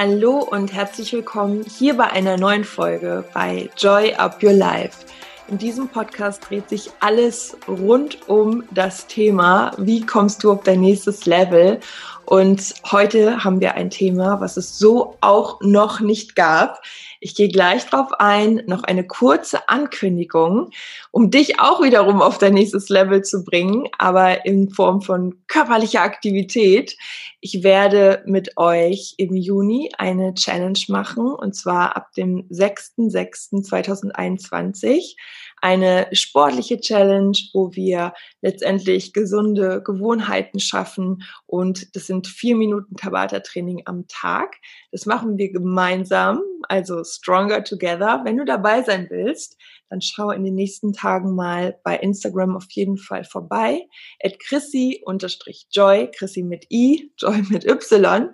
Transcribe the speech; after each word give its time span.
Hallo 0.00 0.46
und 0.48 0.72
herzlich 0.72 1.12
willkommen 1.12 1.64
hier 1.64 1.96
bei 1.96 2.04
einer 2.04 2.36
neuen 2.36 2.62
Folge 2.62 3.24
bei 3.34 3.68
Joy 3.76 4.14
Up 4.14 4.40
Your 4.40 4.52
Life. 4.52 5.04
In 5.48 5.58
diesem 5.58 5.88
Podcast 5.88 6.48
dreht 6.48 6.68
sich 6.68 6.92
alles 7.00 7.56
rund 7.66 8.28
um 8.28 8.62
das 8.70 9.08
Thema, 9.08 9.72
wie 9.76 10.06
kommst 10.06 10.44
du 10.44 10.52
auf 10.52 10.62
dein 10.62 10.82
nächstes 10.82 11.26
Level? 11.26 11.80
Und 12.28 12.74
heute 12.84 13.42
haben 13.42 13.62
wir 13.62 13.76
ein 13.76 13.88
Thema, 13.88 14.42
was 14.42 14.58
es 14.58 14.78
so 14.78 15.16
auch 15.22 15.62
noch 15.62 16.00
nicht 16.00 16.36
gab. 16.36 16.82
Ich 17.20 17.34
gehe 17.34 17.48
gleich 17.48 17.86
drauf 17.86 18.12
ein, 18.18 18.64
noch 18.66 18.84
eine 18.84 19.06
kurze 19.06 19.66
Ankündigung, 19.70 20.68
um 21.10 21.30
dich 21.30 21.58
auch 21.58 21.82
wiederum 21.82 22.20
auf 22.20 22.36
dein 22.36 22.52
nächstes 22.52 22.90
Level 22.90 23.22
zu 23.22 23.44
bringen, 23.44 23.88
aber 23.96 24.44
in 24.44 24.68
Form 24.68 25.00
von 25.00 25.36
körperlicher 25.46 26.02
Aktivität. 26.02 26.98
Ich 27.40 27.62
werde 27.62 28.22
mit 28.26 28.58
euch 28.58 29.14
im 29.16 29.34
Juni 29.34 29.90
eine 29.96 30.34
Challenge 30.34 30.80
machen 30.88 31.32
und 31.32 31.56
zwar 31.56 31.96
ab 31.96 32.12
dem 32.12 32.46
6.6.2021 32.50 35.16
eine 35.60 36.08
sportliche 36.12 36.80
Challenge, 36.80 37.36
wo 37.52 37.74
wir 37.74 38.14
letztendlich 38.42 39.12
gesunde 39.12 39.82
Gewohnheiten 39.82 40.60
schaffen 40.60 41.22
und 41.46 41.94
das 41.96 42.06
sind 42.06 42.26
vier 42.26 42.56
Minuten 42.56 42.96
Tabata-Training 42.96 43.82
am 43.86 44.06
Tag. 44.08 44.56
Das 44.92 45.06
machen 45.06 45.38
wir 45.38 45.52
gemeinsam, 45.52 46.40
also 46.68 47.04
Stronger 47.04 47.64
Together. 47.64 48.22
Wenn 48.24 48.36
du 48.36 48.44
dabei 48.44 48.82
sein 48.82 49.06
willst, 49.10 49.56
dann 49.90 50.00
schau 50.00 50.30
in 50.30 50.44
den 50.44 50.54
nächsten 50.54 50.92
Tagen 50.92 51.34
mal 51.34 51.78
bei 51.82 51.96
Instagram 51.96 52.56
auf 52.56 52.66
jeden 52.70 52.98
Fall 52.98 53.24
vorbei. 53.24 53.86
At 54.22 54.38
Chrissy-Joy, 54.38 56.10
Chrissy 56.12 56.42
mit 56.42 56.66
I, 56.70 57.12
Joy 57.16 57.42
mit 57.48 57.64
Y. 57.64 58.30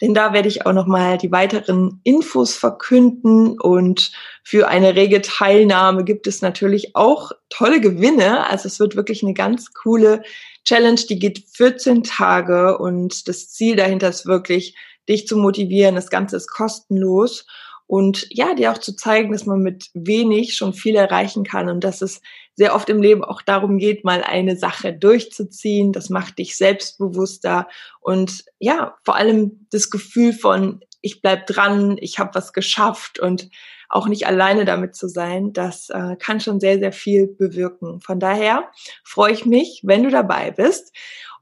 Denn 0.00 0.14
da 0.14 0.32
werde 0.32 0.48
ich 0.48 0.66
auch 0.66 0.72
nochmal 0.72 1.18
die 1.18 1.32
weiteren 1.32 2.00
Infos 2.04 2.54
verkünden 2.54 3.58
und 3.58 4.12
für 4.44 4.68
eine 4.68 4.94
rege 4.94 5.22
Teilnahme 5.22 6.04
gibt 6.04 6.26
es 6.26 6.40
natürlich 6.42 6.94
auch 6.94 7.32
tolle 7.48 7.80
Gewinne. 7.80 8.46
Also 8.46 8.66
es 8.68 8.78
wird 8.78 8.96
wirklich 8.96 9.22
eine 9.22 9.34
ganz 9.34 9.72
coole 9.72 10.22
Challenge, 10.64 11.00
die 11.08 11.18
geht 11.18 11.44
14 11.52 12.02
Tage 12.02 12.78
und 12.78 13.26
das 13.28 13.48
Ziel 13.48 13.76
dahinter 13.76 14.08
ist 14.08 14.26
wirklich, 14.26 14.76
dich 15.08 15.26
zu 15.26 15.36
motivieren. 15.36 15.94
Das 15.94 16.10
Ganze 16.10 16.36
ist 16.36 16.48
kostenlos 16.48 17.46
und 17.88 18.26
ja, 18.28 18.54
dir 18.54 18.70
auch 18.70 18.78
zu 18.78 18.94
zeigen, 18.94 19.32
dass 19.32 19.46
man 19.46 19.60
mit 19.60 19.88
wenig 19.94 20.54
schon 20.56 20.74
viel 20.74 20.94
erreichen 20.94 21.42
kann 21.42 21.70
und 21.70 21.82
dass 21.82 22.02
es 22.02 22.20
sehr 22.54 22.74
oft 22.74 22.90
im 22.90 23.00
Leben 23.00 23.24
auch 23.24 23.40
darum 23.40 23.78
geht, 23.78 24.04
mal 24.04 24.22
eine 24.22 24.56
Sache 24.56 24.92
durchzuziehen. 24.92 25.92
Das 25.92 26.10
macht 26.10 26.38
dich 26.38 26.56
selbstbewusster 26.56 27.66
und 28.00 28.44
ja, 28.58 28.96
vor 29.04 29.16
allem 29.16 29.66
das 29.70 29.88
Gefühl 29.88 30.34
von, 30.34 30.80
ich 31.00 31.22
bleib 31.22 31.46
dran, 31.46 31.96
ich 31.98 32.18
habe 32.18 32.34
was 32.34 32.52
geschafft 32.52 33.18
und 33.18 33.48
auch 33.88 34.06
nicht 34.06 34.26
alleine 34.26 34.66
damit 34.66 34.94
zu 34.94 35.08
sein, 35.08 35.54
das 35.54 35.88
äh, 35.88 36.16
kann 36.18 36.40
schon 36.40 36.60
sehr, 36.60 36.78
sehr 36.78 36.92
viel 36.92 37.26
bewirken. 37.26 38.00
Von 38.00 38.20
daher 38.20 38.70
freue 39.02 39.32
ich 39.32 39.46
mich, 39.46 39.80
wenn 39.82 40.02
du 40.02 40.10
dabei 40.10 40.50
bist. 40.50 40.94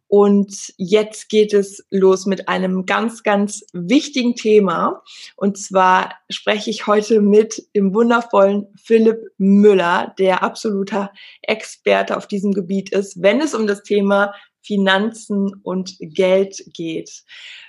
Und 0.08 0.72
jetzt 0.76 1.28
geht 1.28 1.52
es 1.52 1.84
los 1.90 2.26
mit 2.26 2.48
einem 2.48 2.86
ganz, 2.86 3.22
ganz 3.22 3.64
wichtigen 3.72 4.36
Thema. 4.36 5.02
Und 5.34 5.58
zwar 5.58 6.14
spreche 6.30 6.70
ich 6.70 6.86
heute 6.86 7.20
mit 7.20 7.68
dem 7.74 7.92
wundervollen 7.92 8.66
Philipp 8.76 9.18
Müller, 9.38 10.14
der 10.18 10.42
absoluter 10.42 11.12
Experte 11.42 12.16
auf 12.16 12.28
diesem 12.28 12.52
Gebiet 12.52 12.92
ist, 12.92 13.20
wenn 13.20 13.40
es 13.40 13.54
um 13.54 13.66
das 13.66 13.82
Thema 13.82 14.32
Finanzen 14.62 15.52
und 15.62 15.96
Geld 16.00 16.62
geht. 16.72 17.24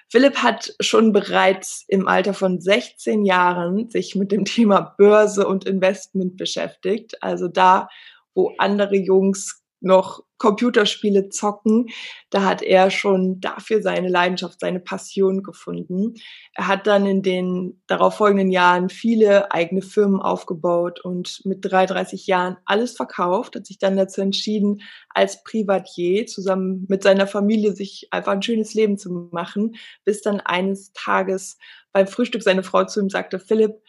Philipp 0.09 0.38
hat 0.38 0.73
schon 0.79 1.11
bereits 1.11 1.83
im 1.88 2.07
Alter 2.07 2.33
von 2.33 2.61
16 2.61 3.25
Jahren 3.25 3.89
sich 3.89 4.16
mit 4.16 4.31
dem 4.31 4.45
Thema 4.45 4.95
Börse 4.97 5.45
und 5.45 5.66
Investment 5.66 6.38
beschäftigt. 6.38 7.22
Also 7.22 7.47
da, 7.47 7.89
wo 8.33 8.53
andere 8.57 8.95
Jungs 8.95 9.63
noch 9.79 10.23
Computerspiele 10.38 11.29
zocken. 11.29 11.88
Da 12.29 12.43
hat 12.43 12.61
er 12.61 12.91
schon 12.91 13.39
dafür 13.39 13.81
seine 13.81 14.07
Leidenschaft, 14.07 14.59
seine 14.59 14.79
Passion 14.79 15.43
gefunden. 15.43 16.13
Er 16.53 16.67
hat 16.67 16.88
dann 16.88 17.05
in 17.05 17.21
den 17.21 17.81
darauffolgenden 17.88 18.51
Jahren 18.51 18.89
viele 18.89 19.51
eigene 19.51 19.81
Firmen 19.81 20.21
aufgebaut 20.21 21.03
und 21.03 21.41
mit 21.45 21.59
33 21.63 22.27
Jahren 22.27 22.57
alles 22.65 22.95
verkauft, 22.95 23.55
hat 23.55 23.65
sich 23.65 23.79
dann 23.79 23.97
dazu 23.97 24.21
entschieden, 24.21 24.81
als 25.09 25.43
Privatier 25.43 26.27
zusammen 26.27 26.85
mit 26.88 27.03
seiner 27.03 27.27
Familie 27.27 27.73
sich 27.73 28.07
einfach 28.11 28.33
ein 28.33 28.44
schönes 28.44 28.73
Leben 28.73 28.97
zu 28.97 29.29
machen, 29.31 29.75
bis 30.05 30.21
dann 30.21 30.39
eines 30.39 30.91
Tages 30.94 31.57
beim 31.91 32.07
Frühstück 32.07 32.44
seine 32.44 32.63
Frau 32.63 32.83
zu 32.85 32.99
ihm 32.99 33.09
sagte, 33.09 33.39
Philipp, 33.39 33.81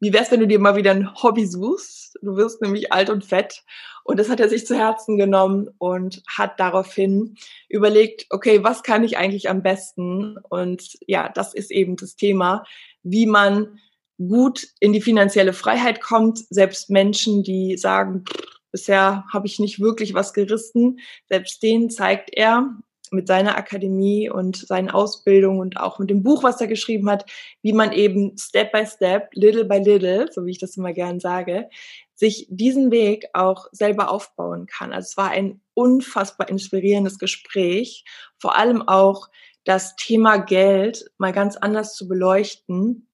wie 0.00 0.12
wär's, 0.12 0.30
wenn 0.30 0.40
du 0.40 0.46
dir 0.46 0.58
mal 0.58 0.76
wieder 0.76 0.90
ein 0.90 1.14
Hobby 1.22 1.46
suchst? 1.46 2.18
Du 2.22 2.36
wirst 2.36 2.62
nämlich 2.62 2.92
alt 2.92 3.10
und 3.10 3.24
fett. 3.24 3.62
Und 4.04 4.18
das 4.18 4.28
hat 4.28 4.40
er 4.40 4.48
sich 4.48 4.66
zu 4.66 4.76
Herzen 4.76 5.16
genommen 5.16 5.68
und 5.78 6.22
hat 6.28 6.60
daraufhin 6.60 7.36
überlegt, 7.68 8.26
okay, 8.30 8.62
was 8.62 8.82
kann 8.82 9.04
ich 9.04 9.16
eigentlich 9.16 9.48
am 9.48 9.62
besten? 9.62 10.36
Und 10.48 10.96
ja, 11.06 11.28
das 11.28 11.54
ist 11.54 11.70
eben 11.70 11.96
das 11.96 12.14
Thema, 12.16 12.64
wie 13.02 13.26
man 13.26 13.78
gut 14.18 14.68
in 14.80 14.92
die 14.92 15.00
finanzielle 15.00 15.52
Freiheit 15.52 16.00
kommt. 16.00 16.38
Selbst 16.50 16.90
Menschen, 16.90 17.42
die 17.42 17.76
sagen, 17.76 18.24
bisher 18.70 19.24
habe 19.32 19.46
ich 19.46 19.58
nicht 19.58 19.80
wirklich 19.80 20.14
was 20.14 20.32
gerissen, 20.32 21.00
selbst 21.28 21.62
denen 21.62 21.90
zeigt 21.90 22.30
er, 22.32 22.76
mit 23.12 23.26
seiner 23.26 23.56
Akademie 23.56 24.30
und 24.30 24.56
seinen 24.56 24.90
Ausbildungen 24.90 25.60
und 25.60 25.76
auch 25.78 25.98
mit 25.98 26.10
dem 26.10 26.22
Buch, 26.22 26.42
was 26.42 26.60
er 26.60 26.66
geschrieben 26.66 27.10
hat, 27.10 27.24
wie 27.62 27.72
man 27.72 27.92
eben 27.92 28.36
Step 28.38 28.72
by 28.72 28.86
Step, 28.86 29.28
Little 29.32 29.64
by 29.64 29.78
Little, 29.78 30.30
so 30.32 30.44
wie 30.46 30.52
ich 30.52 30.58
das 30.58 30.76
immer 30.76 30.92
gern 30.92 31.20
sage, 31.20 31.68
sich 32.14 32.46
diesen 32.48 32.90
Weg 32.90 33.26
auch 33.34 33.66
selber 33.72 34.10
aufbauen 34.10 34.66
kann. 34.66 34.92
Also 34.92 35.06
es 35.06 35.16
war 35.16 35.30
ein 35.30 35.60
unfassbar 35.74 36.48
inspirierendes 36.48 37.18
Gespräch, 37.18 38.04
vor 38.38 38.56
allem 38.56 38.86
auch 38.86 39.28
das 39.64 39.96
Thema 39.96 40.38
Geld 40.38 41.10
mal 41.18 41.32
ganz 41.32 41.56
anders 41.56 41.94
zu 41.94 42.08
beleuchten, 42.08 43.08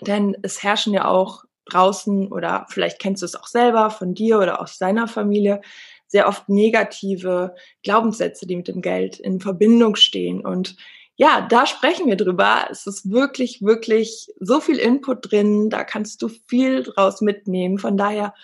denn 0.00 0.36
es 0.42 0.62
herrschen 0.62 0.92
ja 0.92 1.06
auch 1.08 1.44
draußen 1.66 2.30
oder 2.30 2.66
vielleicht 2.68 3.00
kennst 3.00 3.22
du 3.22 3.26
es 3.26 3.34
auch 3.34 3.46
selber 3.46 3.90
von 3.90 4.14
dir 4.14 4.38
oder 4.38 4.60
aus 4.60 4.78
deiner 4.78 5.08
Familie, 5.08 5.60
sehr 6.06 6.28
oft 6.28 6.48
negative 6.48 7.54
Glaubenssätze, 7.82 8.46
die 8.46 8.56
mit 8.56 8.68
dem 8.68 8.82
Geld 8.82 9.18
in 9.18 9.40
Verbindung 9.40 9.96
stehen. 9.96 10.44
Und 10.44 10.76
ja, 11.16 11.46
da 11.48 11.66
sprechen 11.66 12.06
wir 12.06 12.16
drüber. 12.16 12.66
Es 12.70 12.86
ist 12.86 13.10
wirklich, 13.10 13.62
wirklich 13.62 14.28
so 14.40 14.60
viel 14.60 14.78
Input 14.78 15.30
drin. 15.30 15.70
Da 15.70 15.84
kannst 15.84 16.22
du 16.22 16.28
viel 16.48 16.82
draus 16.82 17.20
mitnehmen. 17.20 17.78
Von 17.78 17.96
daher 17.96 18.34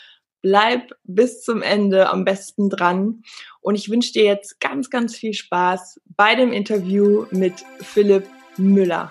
bleib 0.42 0.92
bis 1.04 1.42
zum 1.42 1.62
Ende 1.62 2.08
am 2.08 2.24
besten 2.24 2.70
dran. 2.70 3.22
Und 3.60 3.74
ich 3.74 3.90
wünsche 3.90 4.12
dir 4.12 4.24
jetzt 4.24 4.60
ganz, 4.60 4.90
ganz 4.90 5.16
viel 5.16 5.34
Spaß 5.34 6.00
bei 6.16 6.34
dem 6.34 6.52
Interview 6.52 7.26
mit 7.30 7.54
Philipp 7.80 8.26
Müller. 8.56 9.10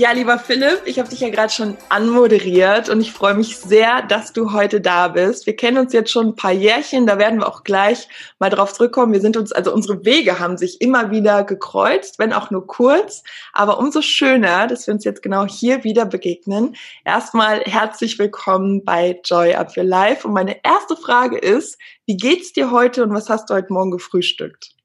Ja, 0.00 0.12
lieber 0.12 0.38
Philipp, 0.38 0.84
ich 0.86 0.98
habe 0.98 1.10
dich 1.10 1.20
ja 1.20 1.28
gerade 1.28 1.52
schon 1.52 1.76
anmoderiert 1.90 2.88
und 2.88 3.02
ich 3.02 3.12
freue 3.12 3.34
mich 3.34 3.58
sehr, 3.58 4.00
dass 4.00 4.32
du 4.32 4.54
heute 4.54 4.80
da 4.80 5.08
bist. 5.08 5.44
Wir 5.44 5.54
kennen 5.54 5.76
uns 5.76 5.92
jetzt 5.92 6.10
schon 6.10 6.28
ein 6.28 6.36
paar 6.36 6.52
Jährchen, 6.52 7.06
da 7.06 7.18
werden 7.18 7.40
wir 7.40 7.46
auch 7.46 7.64
gleich 7.64 8.08
mal 8.38 8.48
drauf 8.48 8.72
zurückkommen. 8.72 9.12
Wir 9.12 9.20
sind 9.20 9.36
uns, 9.36 9.52
also 9.52 9.74
unsere 9.74 10.02
Wege 10.06 10.38
haben 10.38 10.56
sich 10.56 10.80
immer 10.80 11.10
wieder 11.10 11.44
gekreuzt, 11.44 12.18
wenn 12.18 12.32
auch 12.32 12.50
nur 12.50 12.66
kurz, 12.66 13.22
aber 13.52 13.78
umso 13.78 14.00
schöner, 14.00 14.66
dass 14.66 14.86
wir 14.86 14.94
uns 14.94 15.04
jetzt 15.04 15.22
genau 15.22 15.44
hier 15.44 15.84
wieder 15.84 16.06
begegnen. 16.06 16.76
Erstmal 17.04 17.60
herzlich 17.60 18.18
willkommen 18.18 18.82
bei 18.82 19.20
Joy 19.22 19.52
Up 19.52 19.76
Your 19.76 19.84
Life 19.84 20.26
und 20.26 20.32
meine 20.32 20.64
erste 20.64 20.96
Frage 20.96 21.36
ist, 21.36 21.76
wie 22.06 22.16
geht's 22.16 22.54
dir 22.54 22.70
heute 22.70 23.02
und 23.02 23.12
was 23.12 23.28
hast 23.28 23.50
du 23.50 23.54
heute 23.54 23.70
Morgen 23.70 23.90
gefrühstückt? 23.90 24.79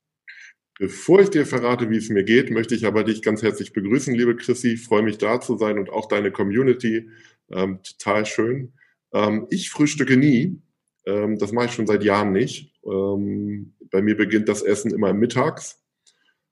Bevor 0.77 1.21
ich 1.21 1.29
dir 1.29 1.45
verrate, 1.45 1.89
wie 1.89 1.95
es 1.97 2.09
mir 2.09 2.23
geht, 2.23 2.51
möchte 2.51 2.75
ich 2.75 2.85
aber 2.85 3.05
dich 3.05 3.21
ganz 3.21 3.41
herzlich 3.41 3.71
begrüßen, 3.71 4.13
liebe 4.13 4.35
Chrissy. 4.35 4.75
Freue 4.75 5.03
mich 5.03 5.17
da 5.17 5.39
zu 5.39 5.57
sein 5.57 5.79
und 5.79 5.89
auch 5.89 6.07
deine 6.07 6.31
Community. 6.31 7.09
Ähm, 7.49 7.79
total 7.81 8.25
schön. 8.25 8.73
Ähm, 9.13 9.47
ich 9.49 9.69
frühstücke 9.69 10.17
nie. 10.17 10.61
Ähm, 11.05 11.37
das 11.37 11.53
mache 11.53 11.67
ich 11.67 11.71
schon 11.71 11.87
seit 11.87 12.03
Jahren 12.03 12.33
nicht. 12.33 12.73
Ähm, 12.85 13.73
bei 13.89 14.01
mir 14.01 14.17
beginnt 14.17 14.49
das 14.49 14.63
Essen 14.63 14.91
immer 14.91 15.13
mittags. 15.13 15.81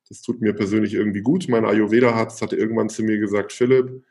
Das 0.08 0.22
tut 0.22 0.40
mir 0.40 0.54
persönlich 0.54 0.94
irgendwie 0.94 1.22
gut. 1.22 1.50
Mein 1.50 1.66
Ayurveda-Arzt 1.66 2.42
hatte 2.42 2.56
irgendwann 2.56 2.90
zu 2.90 3.04
mir 3.04 3.18
gesagt, 3.18 3.52
Philipp, 3.52 4.04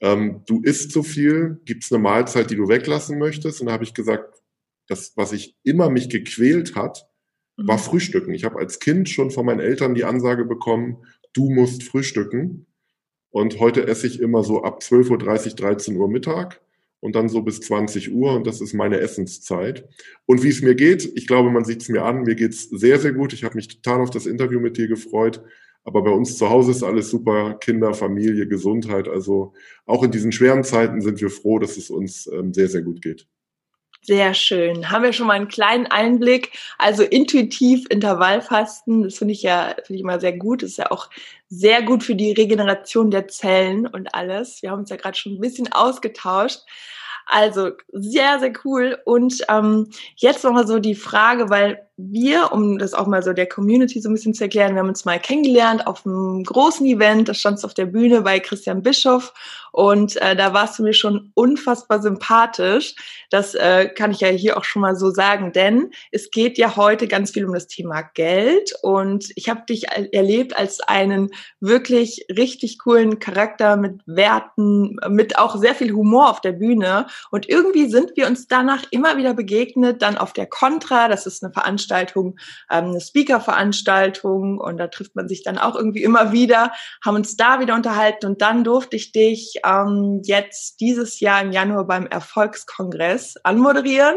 ähm, 0.00 0.42
du 0.46 0.60
isst 0.62 0.92
zu 0.92 1.02
viel, 1.02 1.60
gibt 1.64 1.82
es 1.82 1.90
eine 1.90 2.00
Mahlzeit, 2.00 2.50
die 2.50 2.56
du 2.56 2.68
weglassen 2.68 3.18
möchtest? 3.18 3.60
Und 3.60 3.66
da 3.66 3.72
habe 3.72 3.84
ich 3.84 3.94
gesagt, 3.94 4.42
das, 4.86 5.16
was 5.16 5.32
ich 5.32 5.56
immer 5.64 5.90
mich 5.90 6.08
gequält 6.08 6.76
hat, 6.76 7.08
war 7.56 7.76
mhm. 7.76 7.82
Frühstücken. 7.82 8.34
Ich 8.34 8.44
habe 8.44 8.58
als 8.58 8.78
Kind 8.78 9.08
schon 9.08 9.30
von 9.30 9.46
meinen 9.46 9.60
Eltern 9.60 9.94
die 9.94 10.04
Ansage 10.04 10.44
bekommen, 10.44 10.98
du 11.32 11.50
musst 11.50 11.82
frühstücken. 11.82 12.66
Und 13.30 13.60
heute 13.60 13.86
esse 13.86 14.06
ich 14.06 14.20
immer 14.20 14.42
so 14.44 14.62
ab 14.62 14.80
12.30 14.80 15.10
Uhr, 15.50 15.56
13 15.56 15.96
Uhr 15.96 16.08
Mittag. 16.08 16.60
und 17.00 17.14
dann 17.14 17.28
so 17.28 17.42
bis 17.42 17.60
20 17.60 18.12
Uhr 18.12 18.32
und 18.32 18.46
das 18.46 18.60
ist 18.60 18.72
meine 18.72 18.98
Essenszeit. 18.98 19.86
Und 20.24 20.42
wie 20.42 20.48
es 20.48 20.62
mir 20.62 20.74
geht, 20.74 21.12
ich 21.14 21.26
glaube, 21.26 21.50
man 21.50 21.64
sieht 21.64 21.82
es 21.82 21.88
mir 21.88 22.02
an, 22.02 22.22
mir 22.22 22.34
geht's 22.34 22.64
sehr, 22.70 22.98
sehr 22.98 23.12
gut. 23.12 23.32
Ich 23.32 23.44
habe 23.44 23.54
mich 23.54 23.68
total 23.68 24.00
auf 24.00 24.10
das 24.10 24.26
Interview 24.26 24.60
mit 24.60 24.76
dir 24.76 24.88
gefreut. 24.88 25.42
Aber 25.84 26.02
bei 26.02 26.10
uns 26.10 26.36
zu 26.36 26.50
Hause 26.50 26.72
ist 26.72 26.82
alles 26.82 27.10
super, 27.10 27.54
Kinder, 27.60 27.94
Familie, 27.94 28.48
Gesundheit. 28.48 29.08
Also 29.08 29.52
auch 29.84 30.02
in 30.02 30.10
diesen 30.10 30.32
schweren 30.32 30.64
Zeiten 30.64 31.00
sind 31.00 31.20
wir 31.20 31.30
froh, 31.30 31.60
dass 31.60 31.76
es 31.76 31.90
uns 31.90 32.26
ähm, 32.26 32.52
sehr, 32.52 32.68
sehr 32.68 32.82
gut 32.82 33.02
geht. 33.02 33.28
Sehr 34.06 34.34
schön. 34.34 34.88
Haben 34.92 35.02
wir 35.02 35.12
schon 35.12 35.26
mal 35.26 35.32
einen 35.32 35.48
kleinen 35.48 35.86
Einblick. 35.88 36.52
Also 36.78 37.02
intuitiv 37.02 37.86
Intervallfasten, 37.90 39.02
das 39.02 39.18
finde 39.18 39.32
ich 39.32 39.42
ja 39.42 39.74
finde 39.84 39.94
ich 39.94 40.00
immer 40.02 40.20
sehr 40.20 40.32
gut. 40.32 40.62
Das 40.62 40.70
ist 40.70 40.76
ja 40.76 40.92
auch 40.92 41.10
sehr 41.48 41.82
gut 41.82 42.04
für 42.04 42.14
die 42.14 42.30
Regeneration 42.30 43.10
der 43.10 43.26
Zellen 43.26 43.84
und 43.84 44.14
alles. 44.14 44.62
Wir 44.62 44.70
haben 44.70 44.78
uns 44.80 44.90
ja 44.90 44.96
gerade 44.96 45.16
schon 45.18 45.34
ein 45.34 45.40
bisschen 45.40 45.72
ausgetauscht. 45.72 46.60
Also 47.26 47.72
sehr, 47.92 48.38
sehr 48.38 48.52
cool. 48.64 48.96
Und 49.04 49.42
ähm, 49.48 49.90
jetzt 50.14 50.44
nochmal 50.44 50.68
so 50.68 50.78
die 50.78 50.94
Frage, 50.94 51.50
weil 51.50 51.85
wir, 51.96 52.52
um 52.52 52.78
das 52.78 52.92
auch 52.92 53.06
mal 53.06 53.22
so 53.22 53.32
der 53.32 53.48
Community 53.48 54.00
so 54.00 54.10
ein 54.10 54.14
bisschen 54.14 54.34
zu 54.34 54.44
erklären, 54.44 54.74
wir 54.74 54.80
haben 54.80 54.88
uns 54.88 55.06
mal 55.06 55.18
kennengelernt 55.18 55.86
auf 55.86 56.04
einem 56.04 56.44
großen 56.44 56.84
Event, 56.84 57.28
da 57.28 57.34
standst 57.34 57.64
du 57.64 57.66
auf 57.66 57.74
der 57.74 57.86
Bühne 57.86 58.20
bei 58.20 58.38
Christian 58.38 58.82
Bischoff 58.82 59.32
und 59.72 60.16
äh, 60.22 60.36
da 60.36 60.52
warst 60.52 60.78
du 60.78 60.82
mir 60.82 60.92
schon 60.92 61.32
unfassbar 61.34 62.00
sympathisch. 62.00 62.94
Das 63.30 63.54
äh, 63.54 63.88
kann 63.88 64.10
ich 64.10 64.20
ja 64.20 64.28
hier 64.28 64.56
auch 64.56 64.64
schon 64.64 64.82
mal 64.82 64.96
so 64.96 65.10
sagen, 65.10 65.52
denn 65.52 65.90
es 66.12 66.30
geht 66.30 66.58
ja 66.58 66.76
heute 66.76 67.08
ganz 67.08 67.30
viel 67.30 67.46
um 67.46 67.54
das 67.54 67.66
Thema 67.66 68.02
Geld 68.02 68.72
und 68.82 69.32
ich 69.34 69.48
habe 69.48 69.62
dich 69.68 69.88
erlebt 69.88 70.56
als 70.56 70.80
einen 70.80 71.30
wirklich 71.60 72.26
richtig 72.34 72.78
coolen 72.78 73.18
Charakter 73.18 73.76
mit 73.76 74.00
Werten, 74.06 74.96
mit 75.08 75.38
auch 75.38 75.56
sehr 75.56 75.74
viel 75.74 75.92
Humor 75.92 76.30
auf 76.30 76.40
der 76.40 76.52
Bühne 76.52 77.06
und 77.30 77.48
irgendwie 77.48 77.88
sind 77.88 78.12
wir 78.16 78.26
uns 78.26 78.48
danach 78.48 78.84
immer 78.90 79.16
wieder 79.16 79.32
begegnet, 79.32 80.02
dann 80.02 80.18
auf 80.18 80.34
der 80.34 80.46
Contra, 80.46 81.08
das 81.08 81.26
ist 81.26 81.42
eine 81.42 81.52
Veranstaltung, 81.52 81.85
Veranstaltung, 81.86 82.38
ähm, 82.70 82.90
eine 82.90 83.00
Speaker-Veranstaltung 83.00 84.58
und 84.58 84.76
da 84.78 84.88
trifft 84.88 85.14
man 85.16 85.28
sich 85.28 85.42
dann 85.42 85.58
auch 85.58 85.76
irgendwie 85.76 86.02
immer 86.02 86.32
wieder, 86.32 86.72
haben 87.04 87.16
uns 87.16 87.36
da 87.36 87.60
wieder 87.60 87.74
unterhalten 87.74 88.26
und 88.26 88.42
dann 88.42 88.64
durfte 88.64 88.96
ich 88.96 89.12
dich 89.12 89.60
ähm, 89.64 90.20
jetzt 90.24 90.80
dieses 90.80 91.20
Jahr 91.20 91.40
im 91.42 91.52
Januar 91.52 91.86
beim 91.86 92.06
Erfolgskongress 92.06 93.36
anmoderieren. 93.42 94.16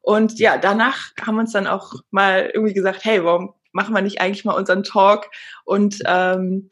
Und 0.00 0.38
ja, 0.38 0.56
danach 0.56 1.10
haben 1.20 1.34
wir 1.34 1.40
uns 1.40 1.52
dann 1.52 1.66
auch 1.66 1.92
mal 2.10 2.50
irgendwie 2.52 2.74
gesagt, 2.74 3.04
hey, 3.04 3.24
warum 3.24 3.54
machen 3.72 3.94
wir 3.94 4.00
nicht 4.00 4.20
eigentlich 4.20 4.44
mal 4.44 4.54
unseren 4.54 4.82
Talk 4.82 5.28
und 5.64 5.98
ähm, 6.06 6.70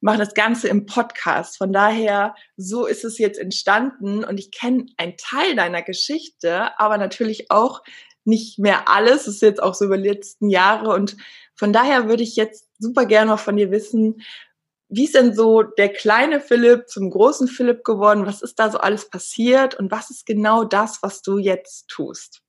machen 0.00 0.18
das 0.18 0.34
Ganze 0.34 0.68
im 0.68 0.84
Podcast. 0.84 1.56
Von 1.56 1.72
daher, 1.72 2.34
so 2.58 2.84
ist 2.84 3.04
es 3.04 3.16
jetzt 3.16 3.38
entstanden 3.38 4.22
und 4.22 4.38
ich 4.38 4.52
kenne 4.52 4.84
einen 4.98 5.16
Teil 5.16 5.56
deiner 5.56 5.80
Geschichte, 5.80 6.78
aber 6.78 6.98
natürlich 6.98 7.50
auch 7.50 7.80
nicht 8.26 8.58
mehr 8.58 8.88
alles. 8.88 9.24
Das 9.24 9.34
ist 9.34 9.42
jetzt 9.42 9.62
auch 9.62 9.74
so 9.74 9.84
über 9.84 9.98
die 9.98 10.08
letzten 10.08 10.48
Jahre. 10.50 10.90
Und 10.90 11.16
von 11.54 11.72
daher 11.72 12.08
würde 12.08 12.22
ich 12.22 12.36
jetzt 12.36 12.68
super 12.78 13.06
gerne 13.06 13.30
noch 13.30 13.40
von 13.40 13.56
dir 13.56 13.70
wissen, 13.70 14.22
wie 14.88 15.04
ist 15.04 15.14
denn 15.14 15.34
so 15.34 15.62
der 15.62 15.88
kleine 15.88 16.40
Philipp 16.40 16.88
zum 16.88 17.10
großen 17.10 17.48
Philipp 17.48 17.84
geworden? 17.84 18.26
Was 18.26 18.42
ist 18.42 18.58
da 18.58 18.70
so 18.70 18.78
alles 18.78 19.08
passiert? 19.08 19.74
Und 19.74 19.90
was 19.90 20.10
ist 20.10 20.26
genau 20.26 20.64
das, 20.64 21.02
was 21.02 21.22
du 21.22 21.38
jetzt 21.38 21.88
tust? 21.88 22.42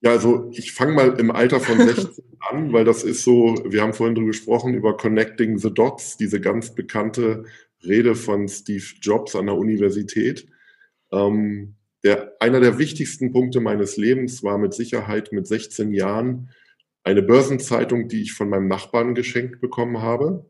Ja, 0.00 0.10
also 0.12 0.48
ich 0.52 0.72
fange 0.72 0.92
mal 0.92 1.18
im 1.18 1.30
Alter 1.30 1.60
von 1.60 1.78
16 1.86 2.24
an, 2.40 2.72
weil 2.72 2.84
das 2.84 3.02
ist 3.02 3.24
so, 3.24 3.54
wir 3.66 3.82
haben 3.82 3.92
vorhin 3.92 4.14
drüber 4.14 4.28
gesprochen, 4.28 4.74
über 4.74 4.96
Connecting 4.96 5.58
the 5.58 5.72
Dots, 5.72 6.16
diese 6.16 6.40
ganz 6.40 6.74
bekannte 6.74 7.44
Rede 7.84 8.14
von 8.14 8.48
Steve 8.48 8.84
Jobs 9.00 9.34
an 9.34 9.46
der 9.46 9.56
Universität. 9.56 10.48
Ähm, 11.12 11.75
der, 12.06 12.36
einer 12.38 12.60
der 12.60 12.78
wichtigsten 12.78 13.32
Punkte 13.32 13.58
meines 13.58 13.96
Lebens 13.96 14.44
war 14.44 14.58
mit 14.58 14.72
Sicherheit 14.72 15.32
mit 15.32 15.48
16 15.48 15.92
Jahren 15.92 16.50
eine 17.02 17.20
Börsenzeitung, 17.20 18.06
die 18.06 18.22
ich 18.22 18.32
von 18.32 18.48
meinem 18.48 18.68
Nachbarn 18.68 19.16
geschenkt 19.16 19.60
bekommen 19.60 20.00
habe. 20.00 20.48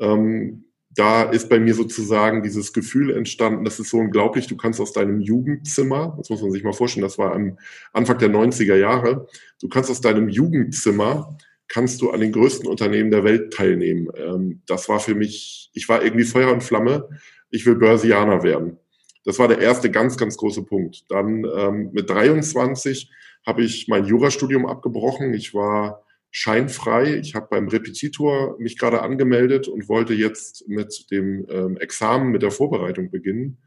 Ähm, 0.00 0.64
da 0.88 1.24
ist 1.24 1.50
bei 1.50 1.60
mir 1.60 1.74
sozusagen 1.74 2.42
dieses 2.42 2.72
Gefühl 2.72 3.14
entstanden, 3.14 3.66
das 3.66 3.78
ist 3.78 3.90
so 3.90 3.98
unglaublich, 3.98 4.46
du 4.46 4.56
kannst 4.56 4.80
aus 4.80 4.94
deinem 4.94 5.20
Jugendzimmer, 5.20 6.14
das 6.16 6.30
muss 6.30 6.40
man 6.40 6.50
sich 6.50 6.64
mal 6.64 6.72
vorstellen, 6.72 7.04
das 7.04 7.18
war 7.18 7.34
am 7.34 7.58
Anfang 7.92 8.16
der 8.16 8.30
90er 8.30 8.76
Jahre, 8.76 9.28
du 9.60 9.68
kannst 9.68 9.90
aus 9.90 10.00
deinem 10.00 10.30
Jugendzimmer, 10.30 11.36
kannst 11.68 12.00
du 12.00 12.10
an 12.10 12.20
den 12.20 12.32
größten 12.32 12.66
Unternehmen 12.66 13.10
der 13.10 13.22
Welt 13.22 13.52
teilnehmen. 13.52 14.08
Ähm, 14.16 14.62
das 14.66 14.88
war 14.88 14.98
für 14.98 15.14
mich, 15.14 15.70
ich 15.74 15.90
war 15.90 16.02
irgendwie 16.02 16.24
Feuer 16.24 16.50
und 16.50 16.64
Flamme, 16.64 17.10
ich 17.50 17.66
will 17.66 17.76
Börsianer 17.76 18.42
werden. 18.42 18.78
Das 19.24 19.38
war 19.38 19.48
der 19.48 19.58
erste 19.58 19.90
ganz, 19.90 20.16
ganz 20.16 20.36
große 20.36 20.64
Punkt. 20.64 21.04
Dann 21.10 21.44
ähm, 21.44 21.90
mit 21.92 22.08
23 22.08 23.10
habe 23.46 23.62
ich 23.62 23.88
mein 23.88 24.04
Jurastudium 24.04 24.66
abgebrochen. 24.66 25.34
Ich 25.34 25.54
war 25.54 26.04
scheinfrei. 26.30 27.16
Ich 27.16 27.34
habe 27.34 27.48
beim 27.50 27.68
Repetitor 27.68 28.56
mich 28.58 28.78
gerade 28.78 29.02
angemeldet 29.02 29.68
und 29.68 29.88
wollte 29.88 30.14
jetzt 30.14 30.68
mit 30.68 31.10
dem 31.10 31.46
ähm, 31.50 31.76
Examen, 31.76 32.30
mit 32.30 32.42
der 32.42 32.50
Vorbereitung 32.50 33.10
beginnen 33.10 33.58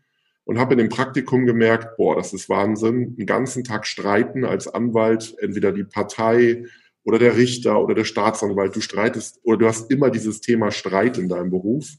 und 0.45 0.57
habe 0.57 0.73
in 0.73 0.79
dem 0.79 0.89
Praktikum 0.89 1.45
gemerkt, 1.45 1.97
boah, 1.97 2.15
das 2.15 2.33
ist 2.33 2.49
Wahnsinn, 2.49 3.15
einen 3.17 3.25
ganzen 3.25 3.63
Tag 3.63 3.85
streiten 3.85 4.45
als 4.45 4.67
Anwalt, 4.67 5.35
entweder 5.39 5.71
die 5.71 5.83
Partei 5.83 6.65
oder 7.03 7.19
der 7.19 7.37
Richter 7.37 7.81
oder 7.81 7.95
der 7.95 8.05
Staatsanwalt, 8.05 8.75
du 8.75 8.81
streitest 8.81 9.39
oder 9.43 9.57
du 9.57 9.67
hast 9.67 9.91
immer 9.91 10.09
dieses 10.09 10.41
Thema 10.41 10.71
Streit 10.71 11.17
in 11.17 11.29
deinem 11.29 11.49
Beruf. 11.49 11.89